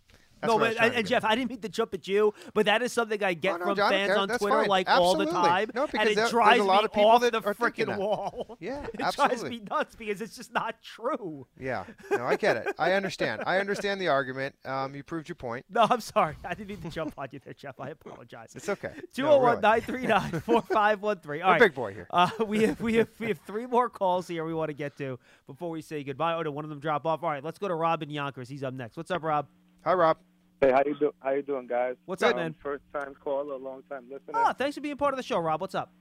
[0.42, 1.10] That's no, but and, to and do.
[1.10, 3.58] Jeff, I didn't mean to jump at you, but that is something I get Oh,
[3.58, 4.68] no, from John, fans on Twitter fine.
[4.68, 7.10] like all the time, No, and because it there- drives a lot me of people
[7.10, 8.58] off that the freaking wall.
[8.60, 11.48] Yeah, it drives me nuts because it's just not true.
[11.60, 11.86] Yeah.
[12.12, 12.76] No, I get it.
[12.78, 13.44] I understand.
[13.46, 14.56] I understand the argument.
[14.66, 15.66] Um, you proved your point.
[15.70, 16.36] No, I'm sorry.
[16.46, 17.80] I didn't mean to jump on you there, Jeff.
[17.80, 18.54] I apologize.
[18.56, 18.92] It's okay.
[18.96, 19.62] No, 201 really.
[19.62, 21.44] 939 4513.
[21.44, 22.08] All big boy here.
[22.12, 24.98] Uh, we, have, we, have, we have three more calls here we want to get
[24.98, 26.34] to before we say goodbye.
[26.36, 27.24] Oh, did one of them drop off?
[27.24, 28.50] All right, let's go to Rob in Yonkers.
[28.50, 28.98] He's up next.
[28.98, 29.48] What's up, Rob?
[29.88, 30.18] Hi, Rob.
[30.60, 31.14] Hey, how you do?
[31.22, 31.96] How you doing, guys?
[32.08, 32.56] What's up, Um, man?
[32.62, 34.34] First time caller, long time listener.
[34.36, 35.62] Oh, thanks for being part of the show, Rob.
[35.62, 35.94] What's up?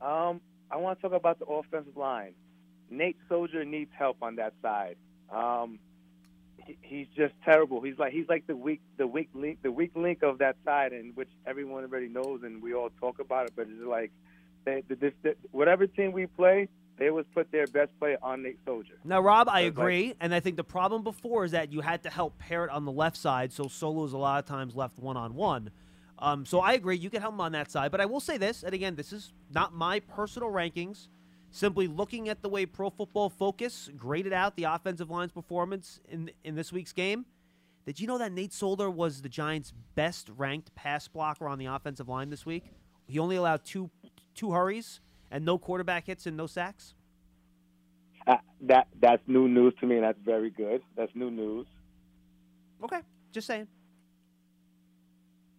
[0.00, 0.40] Um,
[0.70, 2.32] I want to talk about the offensive line.
[2.88, 4.96] Nate Solder needs help on that side.
[5.30, 5.78] Um,
[6.56, 7.82] he, he's just terrible.
[7.82, 10.94] He's like he's like the weak the weak link the weak link of that side,
[10.94, 13.52] and which everyone already knows, and we all talk about it.
[13.54, 14.10] But it's like
[14.64, 18.42] they, the, this, the, whatever team we play, they was put their best player on
[18.42, 18.98] Nate Solder.
[19.04, 21.80] Now, Rob, I So, like- agree, and I think the problem before is that you
[21.80, 24.46] had to help pair it on the left side, so Solo Solo's a lot of
[24.48, 25.70] times left one on one.
[26.18, 28.36] Um, so I agree, you can help him on that side, but I will say
[28.38, 31.08] this, and again, this is not my personal rankings.
[31.50, 36.30] Simply looking at the way Pro Football Focus graded out the offensive line's performance in
[36.42, 37.26] in this week's game,
[37.86, 41.66] did you know that Nate Solder was the Giants' best ranked pass blocker on the
[41.66, 42.64] offensive line this week?
[43.06, 43.90] He only allowed two
[44.34, 45.00] two hurries
[45.34, 46.94] and no quarterback hits and no sacks.
[48.26, 50.80] Uh, that that's new news to me, and that's very good.
[50.96, 51.66] That's new news.
[52.82, 53.00] Okay,
[53.32, 53.66] just saying.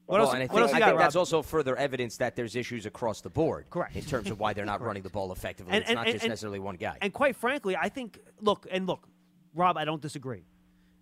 [0.05, 0.34] What Well, else?
[0.36, 1.05] and I what think, else you I got, think Rob?
[1.05, 3.65] that's also further evidence that there's issues across the board.
[3.69, 3.95] Correct.
[3.95, 5.73] In terms of why they're not running the ball effectively.
[5.73, 6.97] And- it's and- not and- just and- necessarily one guy.
[7.01, 9.07] And quite frankly, I think look and look,
[9.53, 10.43] Rob, I don't disagree.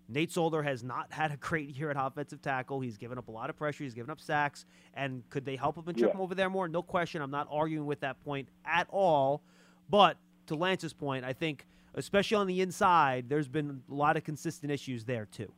[0.08, 2.80] Nate Solder has not had a great year at offensive tackle.
[2.80, 3.84] He's given up a lot of pressure.
[3.84, 4.66] He's given up sacks.
[4.94, 6.16] And could they help him and trip Yeah.
[6.16, 6.68] him over there more?
[6.68, 7.22] No question.
[7.22, 9.42] I'm not arguing with that point at all.
[9.88, 14.24] But to Lance's point, I think, especially on the inside, there's been a lot of
[14.24, 15.50] consistent issues there too.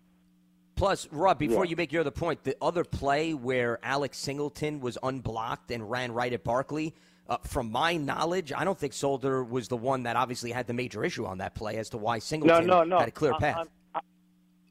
[0.77, 1.71] Plus, Rob, before Yeah.
[1.71, 6.13] you make your other point, the other play where Alex Singleton was unblocked and ran
[6.13, 6.95] right at Barkley,
[7.29, 10.75] uh, from my knowledge, I don't think Solder was the one that obviously had the
[10.75, 12.99] major issue on that play as to why Singleton no, no.
[12.99, 13.57] had a clear On- path.
[13.57, 13.69] On,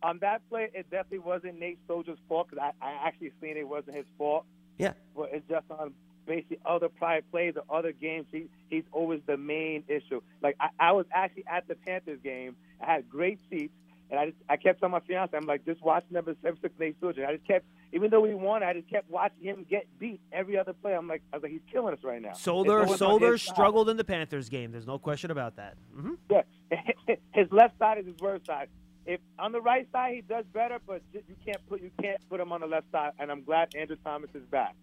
[0.06, 3.68] on, that play, it definitely wasn't Nate Solder's fault because I, I actually seen it
[3.68, 4.46] wasn't his fault.
[4.78, 4.94] yeah.
[5.16, 5.94] But it's just on
[6.26, 8.26] basically other prior plays or other games.
[8.32, 10.22] He, he's always the main issue.
[10.42, 12.56] Like I, I was actually at the Panthers game.
[12.82, 13.74] I had great seats,
[14.10, 16.74] and I just I kept telling my fiance, I'm like, just watch number seven six
[16.80, 17.26] Nate Solder.
[17.28, 20.58] I just kept, even though we won, I just kept watching him get beat every
[20.58, 20.94] other play.
[20.96, 22.34] I'm like, I was like, he's killing us right now.
[22.34, 23.54] Solder, It's always on Solder his side.
[23.54, 24.72] struggled in the Panthers game.
[24.72, 25.76] There's no question about that.
[25.96, 26.14] Mm-hmm.
[26.30, 26.42] Yeah,
[27.34, 28.68] his left side is his worst side.
[29.06, 32.18] If on the right side he does better, but ju- you can't put you can't
[32.30, 33.12] put him on the left side.
[33.20, 34.76] And I'm glad Andrew Thomas is back.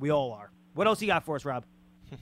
[0.00, 0.50] We all are.
[0.74, 1.64] What else you got for us, Rob?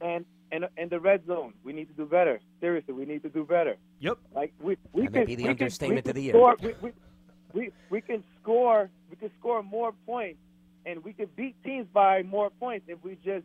[0.00, 2.38] And and in the red zone, we need to do better.
[2.60, 3.76] Seriously, we need to do better.
[4.00, 4.18] Yep.
[4.34, 6.32] Like we we That may can be the we can- understatement we of the year.
[6.34, 6.92] Score, we, we,
[7.54, 10.38] we we can score we can score more points,
[10.84, 13.44] and we can beat teams by more points if we just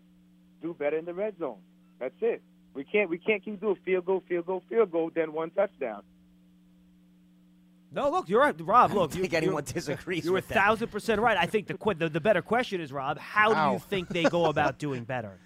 [0.61, 1.59] do better in the red zone.
[1.99, 2.41] That's it.
[2.73, 6.03] We can't we can't keep doing field goal, field goal, field goal, then one touchdown.
[7.91, 8.91] No, look, you're right, Rob.
[8.91, 10.53] I Look, don't you, think you're- anyone disagrees You're a with that.
[10.53, 11.37] thousand percent right.
[11.37, 14.45] I think the, the the better question is, Rob, how do you think they go
[14.45, 15.39] about doing better?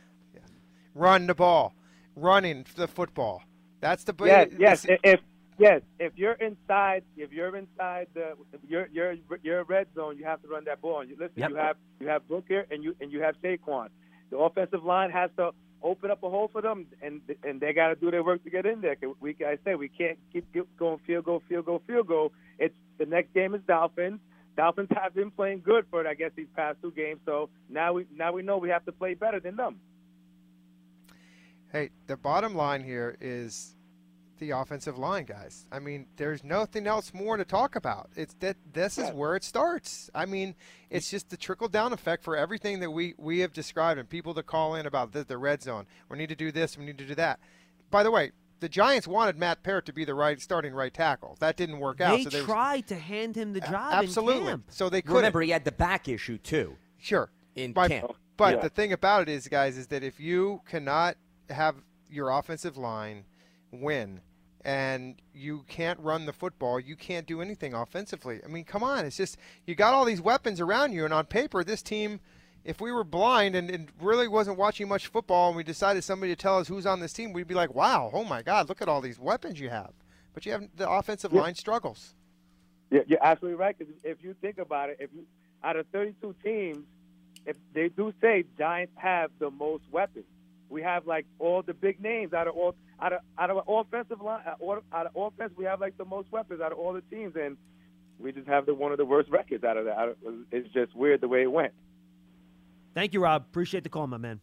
[0.94, 1.74] Run the ball,
[2.16, 3.44] running the football.
[3.80, 4.86] That's the Yes, the- yes.
[4.90, 5.20] i- If
[5.58, 8.34] yes, if you're inside, if you're inside the
[8.68, 11.02] your your your red zone, you have to run that ball.
[11.02, 11.50] And you, listen, Yep.
[11.52, 13.88] you have you have Booker and you and you have Saquon.
[14.32, 15.52] The offensive line has to
[15.84, 18.50] open up a hole for them, and and they got to do their work to
[18.50, 18.96] get in there.
[19.20, 20.46] We, like I say, we can't keep
[20.78, 22.32] going field goal, field goal, field goal.
[22.58, 24.20] It's the next game is Dolphins.
[24.56, 27.20] Dolphins have been playing good for I guess these past two games.
[27.26, 29.80] So now we now we know we have to play better than them.
[31.72, 33.76] Hey, the bottom line here is
[34.40, 35.68] the offensive line, guys.
[35.72, 38.10] I mean, there's nothing else more to talk about.
[38.16, 40.10] It's that this is where it starts.
[40.14, 40.56] I mean,
[40.90, 44.34] it's just the trickle down effect for everything that we we have described and people
[44.36, 45.86] that call in about the, the red zone.
[46.10, 46.78] We need to do this.
[46.78, 47.40] We need to do that.
[47.92, 51.38] By the way, the Giants wanted Matt Peart to be the right starting right tackle.
[51.40, 52.18] That didn't work out.
[52.18, 54.42] They so they tried to hand him the job absolutely.
[54.42, 54.66] in camp.
[54.70, 58.14] So they could Remember, he had the back issue too sure in By- camp.
[58.36, 58.62] But Yeah.
[58.62, 61.18] the thing about it is, guys, is that if you cannot
[61.50, 61.76] have
[62.10, 63.26] your offensive line
[63.82, 64.22] win
[64.66, 68.40] and you can't run the football, you can't do anything offensively.
[68.44, 69.06] I mean, come on.
[69.06, 72.22] It's just, you got all these weapons around you, and on paper, this team,
[72.64, 76.32] if we were blind and, and really wasn't watching much football and we decided somebody
[76.34, 78.82] to tell us who's on this team, we'd be like, wow, oh my God, look
[78.82, 79.92] at all these weapons you have.
[80.34, 81.42] But you have the offensive Yeah.
[81.42, 82.16] line struggles.
[82.90, 83.78] Yeah, you're absolutely right.
[83.78, 85.26] Because if you think about it, if you
[85.62, 86.86] out of 32 teams,
[87.46, 90.26] if they do say Giants have the most weapons,
[90.70, 94.22] we have like all the big names out of all out of out of offensive
[94.22, 95.52] line uh, of, out of offense.
[95.58, 97.58] We have like the most weapons out of all the teams, and
[98.18, 100.16] we just have the one of the worst records out of that.
[100.52, 101.74] It's just weird the way it went.
[102.94, 103.44] Thank you, Rob.
[103.50, 104.40] Appreciate the call, my man.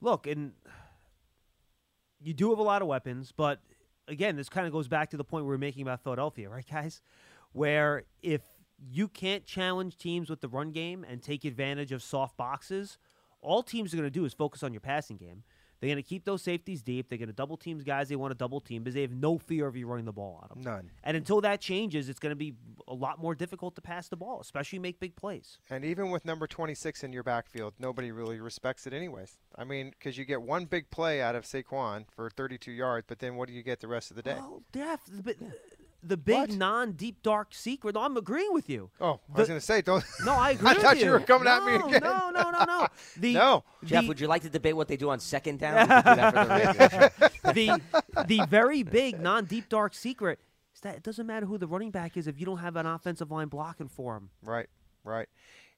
[0.00, 0.52] Look, and
[2.22, 3.60] you do have a lot of weapons, but
[4.08, 6.64] again, this kind of goes back to the point we were making about Philadelphia, right,
[6.70, 7.02] guys?
[7.52, 8.40] Where if
[8.88, 12.96] you can't challenge teams with the run game and take advantage of soft boxes,
[13.42, 15.42] all teams are going to do is focus on your passing game.
[15.80, 17.08] They're going to keep those safeties deep.
[17.08, 19.38] They're going to double teams guys they want to double team because they have no
[19.38, 20.72] fear of you running the ball on them.
[20.72, 20.90] None.
[21.02, 22.54] And until that changes, it's going to be
[22.86, 25.58] a lot more difficult to pass the ball, especially make big plays.
[25.70, 29.38] And even with number 26 in your backfield, nobody really respects it anyways.
[29.56, 33.18] I mean, because you get one big play out of Saquon for 32 yards, but
[33.18, 34.36] then what do you get the rest of the day?
[34.38, 35.34] Well, Jeff, the,
[36.02, 37.94] the big non-deep dark secret.
[37.94, 38.90] No, I'm agreeing with you.
[39.00, 40.04] Oh, I was going to say, don't.
[40.24, 41.06] No, I agree I with thought you.
[41.06, 42.00] you were coming no, at me again.
[42.02, 42.86] No, no, no, no.
[43.16, 43.64] The, No.
[43.84, 45.86] Jeff, the- would you like to debate what they do on second down?
[45.86, 47.12] Do the
[47.54, 50.38] the the very big non-deep dark secret
[50.74, 52.86] is that it doesn't matter who the running back is if you don't have an
[52.86, 54.30] offensive line blocking for him.
[54.42, 54.68] Right,
[55.04, 55.28] right.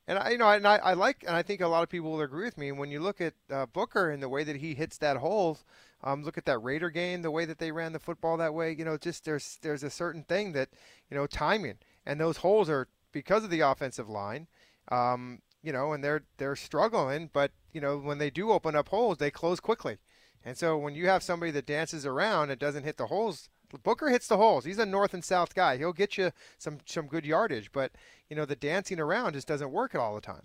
[0.09, 2.11] And I, you know, and I, I like, and I think a lot of people
[2.11, 4.75] will agree with me when you look at uh, Booker and the way that he
[4.75, 5.59] hits that hole.
[6.05, 8.73] Um, look at that Raider game, the way that they ran the football that way.
[8.73, 10.69] You know, just there's there's a certain thing that
[11.11, 14.49] you know timing, and those holes are because of the offensive line.
[14.91, 18.89] Um, you know, and they're they're struggling, but you know when they do open up
[18.89, 19.99] holes, they close quickly.
[20.45, 23.49] And so when you have somebody that dances around and doesn't hit the holes,
[23.83, 24.65] Booker hits the holes.
[24.65, 25.79] He's a north and south guy.
[25.79, 27.93] He'll get you some some good yardage, but
[28.29, 30.43] you know the dancing around just doesn't work all the time.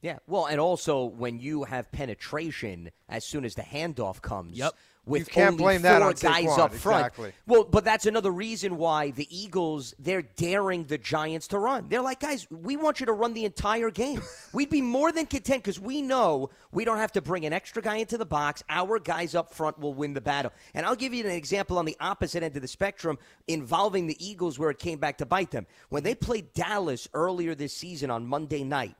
[0.00, 4.56] Yeah, well, and also when you have penetration as soon as the handoff comes.
[4.56, 4.74] Yep.
[5.08, 7.06] With You can't only blame that four on guys Saquon, up front.
[7.06, 7.32] exactly.
[7.46, 11.88] Well, but that's another reason why the Eagles they're daring the Giants to run.
[11.88, 14.22] They're like, guys, we want you to run the entire game.
[14.52, 17.80] We'd be more than content because we know we don't have to bring an extra
[17.82, 18.62] guy into the box.
[18.68, 20.52] Our guys up front will win the battle.
[20.74, 24.24] And I'll give you an example on the opposite end of the spectrum involving the
[24.24, 25.66] Eagles where it came back to bite them.
[25.88, 28.94] When they played Dallas earlier this season on Monday night,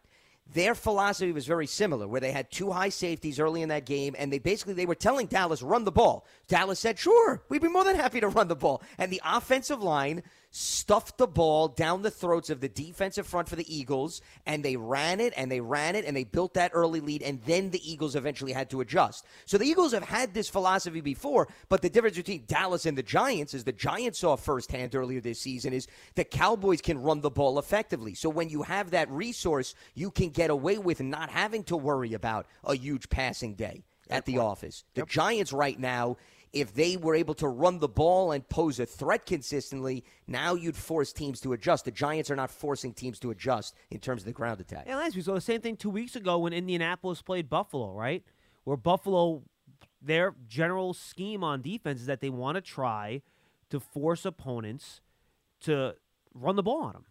[0.53, 4.15] their philosophy was very similar where they had two high safeties early in that game
[4.19, 6.27] and they basically they were telling dallas run the ball.
[6.49, 8.83] Dallas said sure we'd be more than happy to run the ball.
[8.97, 13.57] And the offensive line stuffed the ball down the throats of the defensive front for
[13.57, 17.01] the eagles and they ran it and they ran it and they built that early
[17.01, 19.27] lead and then the eagles eventually had to adjust.
[19.45, 23.03] So the eagles have had this philosophy before but the difference between dallas and the
[23.03, 27.31] giants is the giants saw firsthand earlier this season is the cowboys can run the
[27.31, 28.15] ball effectively.
[28.15, 32.15] So when you have that resource you can get away with not having to worry
[32.15, 34.85] about a huge passing day at the office.
[34.95, 36.17] The Giants right now,
[36.53, 40.77] if they were able to run the ball and pose a threat consistently, now you'd
[40.77, 41.85] force teams to adjust.
[41.85, 44.85] The Giants are not forcing teams to adjust in terms of the ground attack.
[44.87, 48.25] Yeah, last we saw the same thing two weeks ago when Indianapolis played Buffalo, right?
[48.65, 49.43] Where Buffalo,
[50.01, 53.23] their general scheme on defense is that they want to try
[53.71, 55.01] to force opponents
[55.61, 55.95] to
[56.35, 57.05] run the ball on them.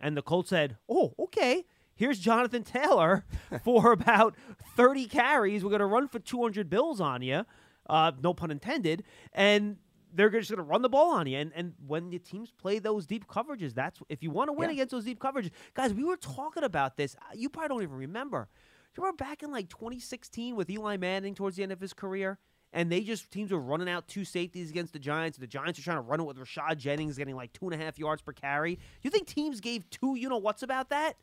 [0.00, 1.64] And the Colts said, "Oh, okay.
[1.94, 3.24] Here's Jonathan Taylor
[3.64, 4.34] for about
[4.76, 5.62] 30 carries.
[5.62, 7.44] We're going to run for 200 bills on you.
[7.88, 9.04] Uh, no pun intended.
[9.32, 9.76] And
[10.14, 11.38] they're just going to run the ball on you.
[11.38, 14.68] And and when the teams play those deep coverages, that's if you want to win
[14.68, 14.74] Yeah.
[14.74, 15.94] against those deep coverages, guys.
[15.94, 17.16] We were talking about this.
[17.16, 18.48] Uh, You probably don't even remember.
[18.94, 21.92] Do you remember back in like 2016 with Eli Manning towards the end of his
[21.94, 22.38] career?
[22.74, 25.36] And they just teams were running out two safeties against the Giants.
[25.38, 27.82] The Giants are trying to run it with Rashad Jennings getting like two and a
[27.84, 28.78] half yards per carry.
[29.02, 31.16] You think teams gave two you know what's about that?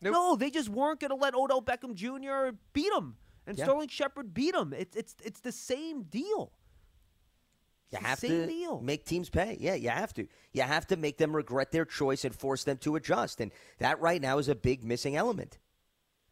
[0.00, 2.56] No, they just weren't going to let Odell Beckham Jr.
[2.72, 3.16] beat them,
[3.46, 3.64] and Yeah.
[3.64, 4.72] Sterling Shepard beat them.
[4.72, 6.52] It's it's it's the same deal.
[7.90, 8.80] You have to deal.
[8.80, 9.56] make teams pay.
[9.60, 10.26] Yeah, you have to.
[10.52, 13.40] You have to make them regret their choice and force them to adjust.
[13.40, 15.58] And that right now is a big missing element.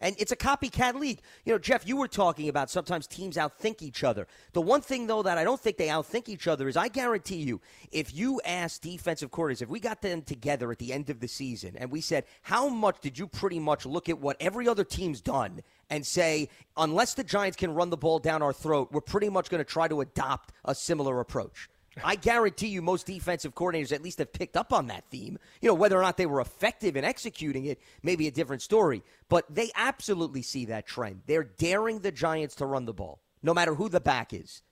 [0.05, 1.23] And it's a copycat league.
[1.47, 4.27] You know, Jeff, you were talking about sometimes teams outthink each other.
[4.53, 7.37] The one thing, though, that I don't think they outthink each other is I guarantee
[7.37, 11.21] you, if you ask defensive coordinators, if we got them together at the end of
[11.21, 14.69] the season and we said, how much did you pretty much look at what every
[14.69, 18.91] other team's done and say, unless the Giants can run the ball down our throat,
[18.93, 21.71] we're pretty much going to try to adopt a similar approach?
[22.03, 25.39] I guarantee you most defensive coordinators at least have picked up on that theme.
[25.61, 29.03] You know, whether or not they were effective in executing it, maybe a different story.
[29.29, 31.23] But they absolutely see that trend.
[31.27, 34.63] They're daring the Giants to run the ball, no matter who the back is.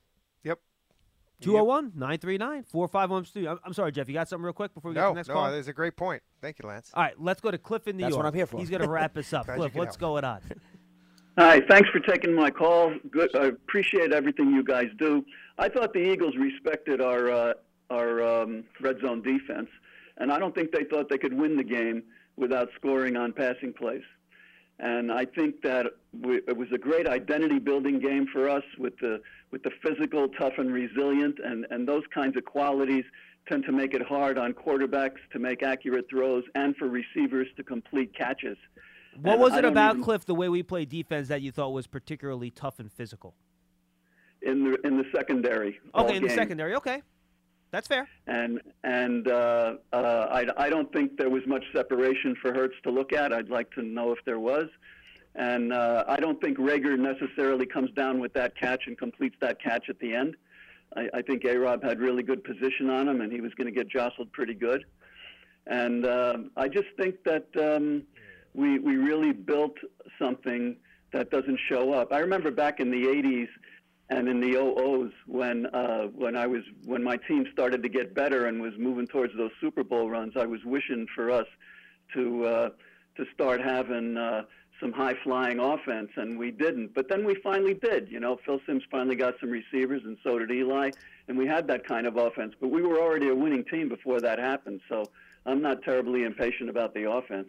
[0.44, 0.58] Yep.
[1.42, 3.48] 201 939 4513.
[3.48, 4.08] I'm I'm sorry, Jeff.
[4.08, 5.50] You got something real quick before we get to the next no, call?
[5.50, 6.22] that's a great point.
[6.40, 6.90] Thank you, Lance.
[6.94, 8.24] All right, let's go to Cliff in New That's York.
[8.24, 8.58] what I'm here for.
[8.58, 9.46] He's going to wrap us up.
[9.46, 10.00] Glad Cliff, what's help.
[10.00, 10.40] going on?
[11.38, 12.92] Hi, thanks for taking my call.
[13.10, 15.24] Good, I appreciate everything you guys do.
[15.56, 17.54] I thought the Eagles respected our uh,
[17.88, 19.70] our um, red zone defense,
[20.18, 22.02] and I don't think they thought they could win the game
[22.36, 24.02] without scoring on passing plays.
[24.78, 25.86] And I think that
[26.20, 30.28] we, it was a great identity building game for us with the with the physical,
[30.28, 33.04] tough, and resilient, and and those kinds of qualities
[33.48, 37.64] tend to make it hard on quarterbacks to make accurate throws and for receivers to
[37.64, 38.58] complete catches.
[39.20, 41.70] What And was it about, even- Cliff, the way we play defense that you thought
[41.70, 43.34] was particularly tough and physical?
[44.44, 45.78] in the in the secondary?
[45.94, 46.74] Okay, in the secondary.
[46.74, 47.00] Okay.
[47.70, 48.08] That's fair.
[48.26, 49.96] and and uh, uh,
[50.30, 53.32] I, I don't think there was much separation for Hurts to look at.
[53.32, 54.66] I'd like to know if there was,
[55.36, 59.62] and uh, I don't think Reagor necessarily comes down with that catch and completes that
[59.62, 60.34] catch at the end.
[60.96, 61.56] I, I think A.
[61.56, 64.54] Rob had really good position on him, and he was going to get jostled pretty
[64.54, 64.84] good.
[65.68, 68.02] And uh, I just think that um,
[68.54, 69.76] we we really built
[70.18, 70.76] something
[71.12, 72.12] that doesn't show up.
[72.12, 73.48] I remember back in the '80s
[74.08, 78.14] and in the 00s when uh, when I was when my team started to get
[78.14, 81.46] better and was moving towards those Super Bowl runs, I was wishing for us
[82.14, 82.68] to uh,
[83.16, 84.42] to start having uh,
[84.80, 86.94] some high flying offense, and we didn't.
[86.94, 88.10] But then we finally did.
[88.10, 90.90] You know, Phil Simms finally got some receivers, and so did Eli,
[91.28, 92.54] and we had that kind of offense.
[92.60, 95.04] But we were already a winning team before that happened, so
[95.46, 97.48] I'm not terribly impatient about the offense.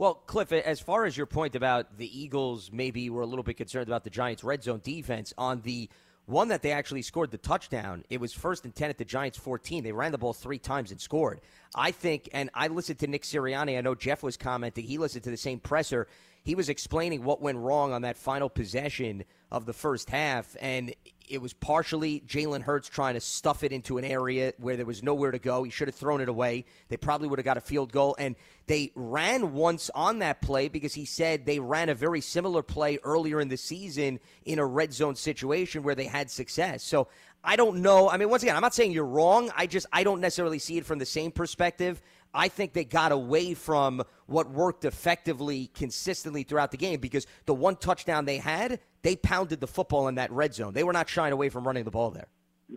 [0.00, 3.58] Well, Cliff, as far as your point about the Eagles maybe were a little bit
[3.58, 5.90] concerned about the Giants' red zone defense, on the
[6.24, 9.36] one that they actually scored the touchdown, it was first and 10 at the Giants'
[9.36, 9.84] 14.
[9.84, 11.42] They ran the ball three times and scored.
[11.74, 13.76] I think, and I listened to Nick Sirianni.
[13.76, 14.86] I know Jeff was commenting.
[14.86, 16.06] He listened to the same presser.
[16.44, 20.94] He was explaining what went wrong on that final possession of the first half, and
[21.30, 25.02] it was partially Jalen Hurts trying to stuff it into an area where there was
[25.02, 25.62] nowhere to go.
[25.62, 26.64] He should have thrown it away.
[26.88, 28.16] They probably would have got a field goal.
[28.18, 28.34] And
[28.66, 32.98] they ran once on that play because he said they ran a very similar play
[33.04, 36.82] earlier in the season in a red zone situation where they had success.
[36.82, 37.06] So
[37.42, 38.10] I don't know.
[38.10, 39.50] I mean, once again, I'm not saying you're wrong.
[39.56, 42.02] I just I don't necessarily see it from the same perspective.
[42.32, 47.54] I think they got away from what worked effectively consistently throughout the game because the
[47.54, 50.72] one touchdown they had, they pounded the football in that red zone.
[50.72, 52.28] They were not shying away from running the ball there.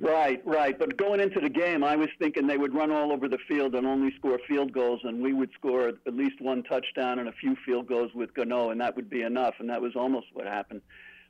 [0.01, 0.78] Right, right.
[0.78, 3.76] But going into the game, I was thinking they would run all over the field
[3.76, 7.32] and only score field goals, and we would score at least one touchdown and a
[7.34, 9.56] few field goals with Gano, and that would be enough.
[9.60, 10.82] And that was almost what happened.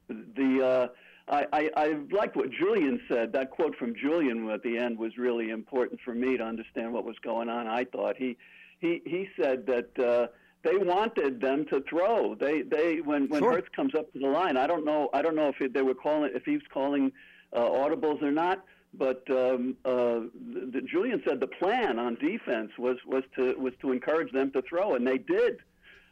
[0.07, 0.87] The uh,
[1.27, 3.31] I, I, I liked what Julian said.
[3.33, 7.05] That quote from Julian at the end was really important for me to understand what
[7.05, 7.67] was going on.
[7.67, 8.37] I thought he
[8.79, 9.99] he he said that.
[9.99, 10.27] Uh,
[10.63, 12.35] they wanted them to throw.
[12.35, 13.51] They they when when Sure.
[13.51, 15.93] Hurts comes up to the line, I don't know I don't know if they were
[15.93, 17.11] calling if he was calling
[17.51, 18.63] uh, audibles or not.
[18.93, 23.73] But um, uh, the, the, Julian said the plan on defense was was to was
[23.81, 25.57] to encourage them to throw, and they did.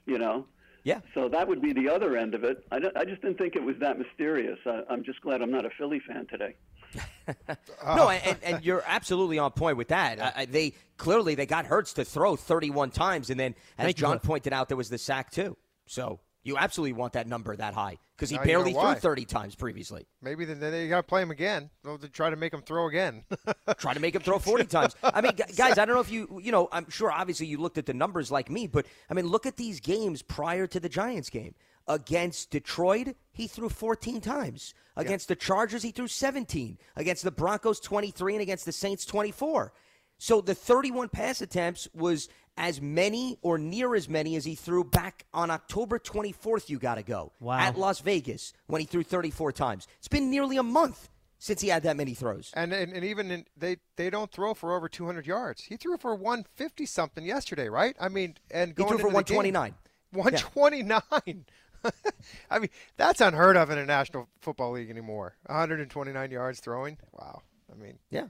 [0.06, 0.48] You know.
[0.84, 1.02] Yeah.
[1.14, 2.66] So that would be the other end of it.
[2.72, 4.58] I, I just didn't think it was that mysterious.
[4.66, 6.56] I, I'm just glad I'm not a Philly fan today.
[7.86, 10.20] No, and, and you're absolutely on point with that.
[10.38, 14.12] I- they clearly they got Hurts to throw 31 times, and then as Thank John
[14.20, 14.24] Cliff.
[14.24, 15.56] pointed out, there was the sack too.
[15.86, 18.94] So you absolutely want that number that high because he Now you know barely threw
[18.94, 20.06] 30 times previously.
[20.22, 21.72] Maybe then they got to play him again.
[21.84, 23.24] They'll try to make him throw again.
[23.80, 24.96] Try to make him throw 40 times.
[25.02, 27.80] I mean, guys, I don't know if you, you know, I'm sure obviously you looked
[27.80, 30.88] at the numbers like me, but I mean, look at these games prior to the
[30.88, 31.56] Giants game.
[31.88, 34.76] Against Detroit, he threw 14 times.
[34.96, 36.78] Against the Chargers, he threw 17.
[36.96, 39.74] Against the Broncos, 23, and against the Saints, 24.
[40.24, 44.84] So the 31 pass attempts was as many or near as many as he threw
[44.84, 46.70] back on October 24th.
[46.70, 47.58] You got to go Wow.
[47.58, 49.88] at Las Vegas when he threw 34 times.
[49.98, 51.10] It's been nearly a month
[51.40, 52.52] since he had that many throws.
[52.54, 55.64] and, and and even in, they they don't throw for over 200 yards.
[55.64, 57.96] He threw for 150 something yesterday, right?
[58.00, 59.74] I mean, and He going threw for into the game- 129.
[60.12, 61.46] 129.
[62.52, 65.34] I mean, that's unheard of in a National Football League anymore.
[65.48, 67.00] 129 yards throwing.
[67.12, 67.42] Wow.
[67.72, 68.28] I mean, Yeah.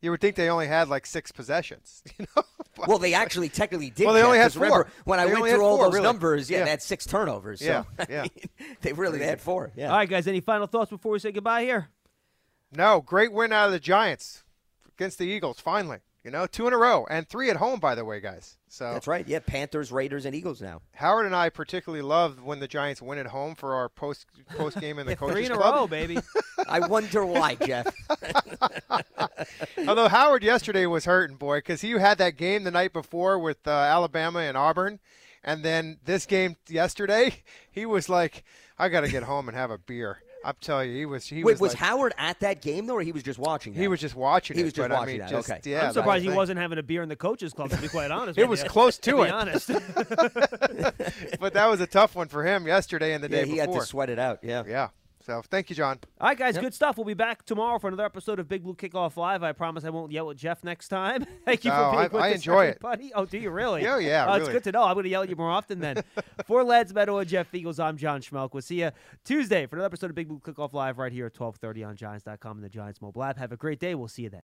[0.00, 2.02] You would think they only had like six possessions.
[2.18, 2.42] You know?
[2.86, 4.06] Well, they actually technically did.
[4.06, 4.92] Well, they Jeff, only had 'cause remember, four.
[5.04, 6.04] when I went through all four, those really.
[6.04, 6.64] numbers, yeah, Yeah.
[6.64, 7.58] they had six turnovers.
[7.60, 8.22] So, Yeah, I yeah.
[8.22, 8.30] mean,
[8.80, 9.70] they really they had four.
[9.76, 9.90] Yeah.
[9.90, 10.26] All right, guys.
[10.26, 11.88] Any final thoughts before we say goodbye here?
[12.72, 14.44] No, great win out of the Giants
[14.96, 15.60] against the Eagles.
[15.60, 18.56] Finally, you know, two in a row and three at home, by the way, guys.
[18.68, 19.26] So That's right.
[19.26, 20.82] Yeah, Panthers, Raiders, and Eagles now.
[20.94, 24.78] Howard and I particularly love when the Giants win at home for our post post
[24.80, 26.18] game in the coaches Three in a row, baby.
[26.68, 27.92] I wonder why, Jeff.
[29.88, 33.66] Although Howard yesterday was hurting, boy, because he had that game the night before with
[33.66, 35.00] uh, Alabama and Auburn,
[35.42, 38.44] and then this game yesterday, he was like,
[38.78, 41.26] "I got to get home and have a beer." I'm telling you, he was.
[41.26, 43.74] He Wait, was, was like- Howard at that game though, or he was just watching?
[43.74, 45.30] He was just watching He it, was just but, I watching mean, that.
[45.30, 45.60] just- okay.
[45.70, 46.36] yeah, I'm surprised he thing.
[46.36, 47.70] wasn't having a beer in the coaches club.
[47.70, 49.30] To be quite honest, It was you, close to be it.
[49.30, 49.68] honest.
[51.40, 53.74] but that was a tough one for him yesterday and the Yeah, day he before.
[53.74, 54.38] had to sweat it out.
[54.42, 54.62] Yeah.
[54.66, 54.88] Yeah.
[55.30, 56.00] So thank you, John.
[56.20, 56.64] All right, guys, Yep.
[56.64, 56.96] good stuff.
[56.96, 59.44] We'll be back tomorrow for another episode of Big Blue Kickoff Live.
[59.44, 61.24] I promise I won't yell at Jeff next time.
[61.44, 62.78] Thank you for No, being I- with I us, enjoy it.
[62.82, 63.12] everybody.
[63.14, 63.82] Oh, do you really?
[63.84, 64.82] Yeah, yeah, Oh, It's good to know.
[64.82, 66.02] I'm going to yell at you more often then.
[66.48, 68.50] for Lance Medow and Jeff Feagles, I'm John Schmeelk.
[68.54, 68.90] We'll see you
[69.24, 72.56] Tuesday for another episode of Big Blue Kickoff Live right here at 1230 on Giants.com
[72.56, 73.38] and the Giants mobile app.
[73.38, 73.94] Have a great day.
[73.94, 74.38] We'll see you then.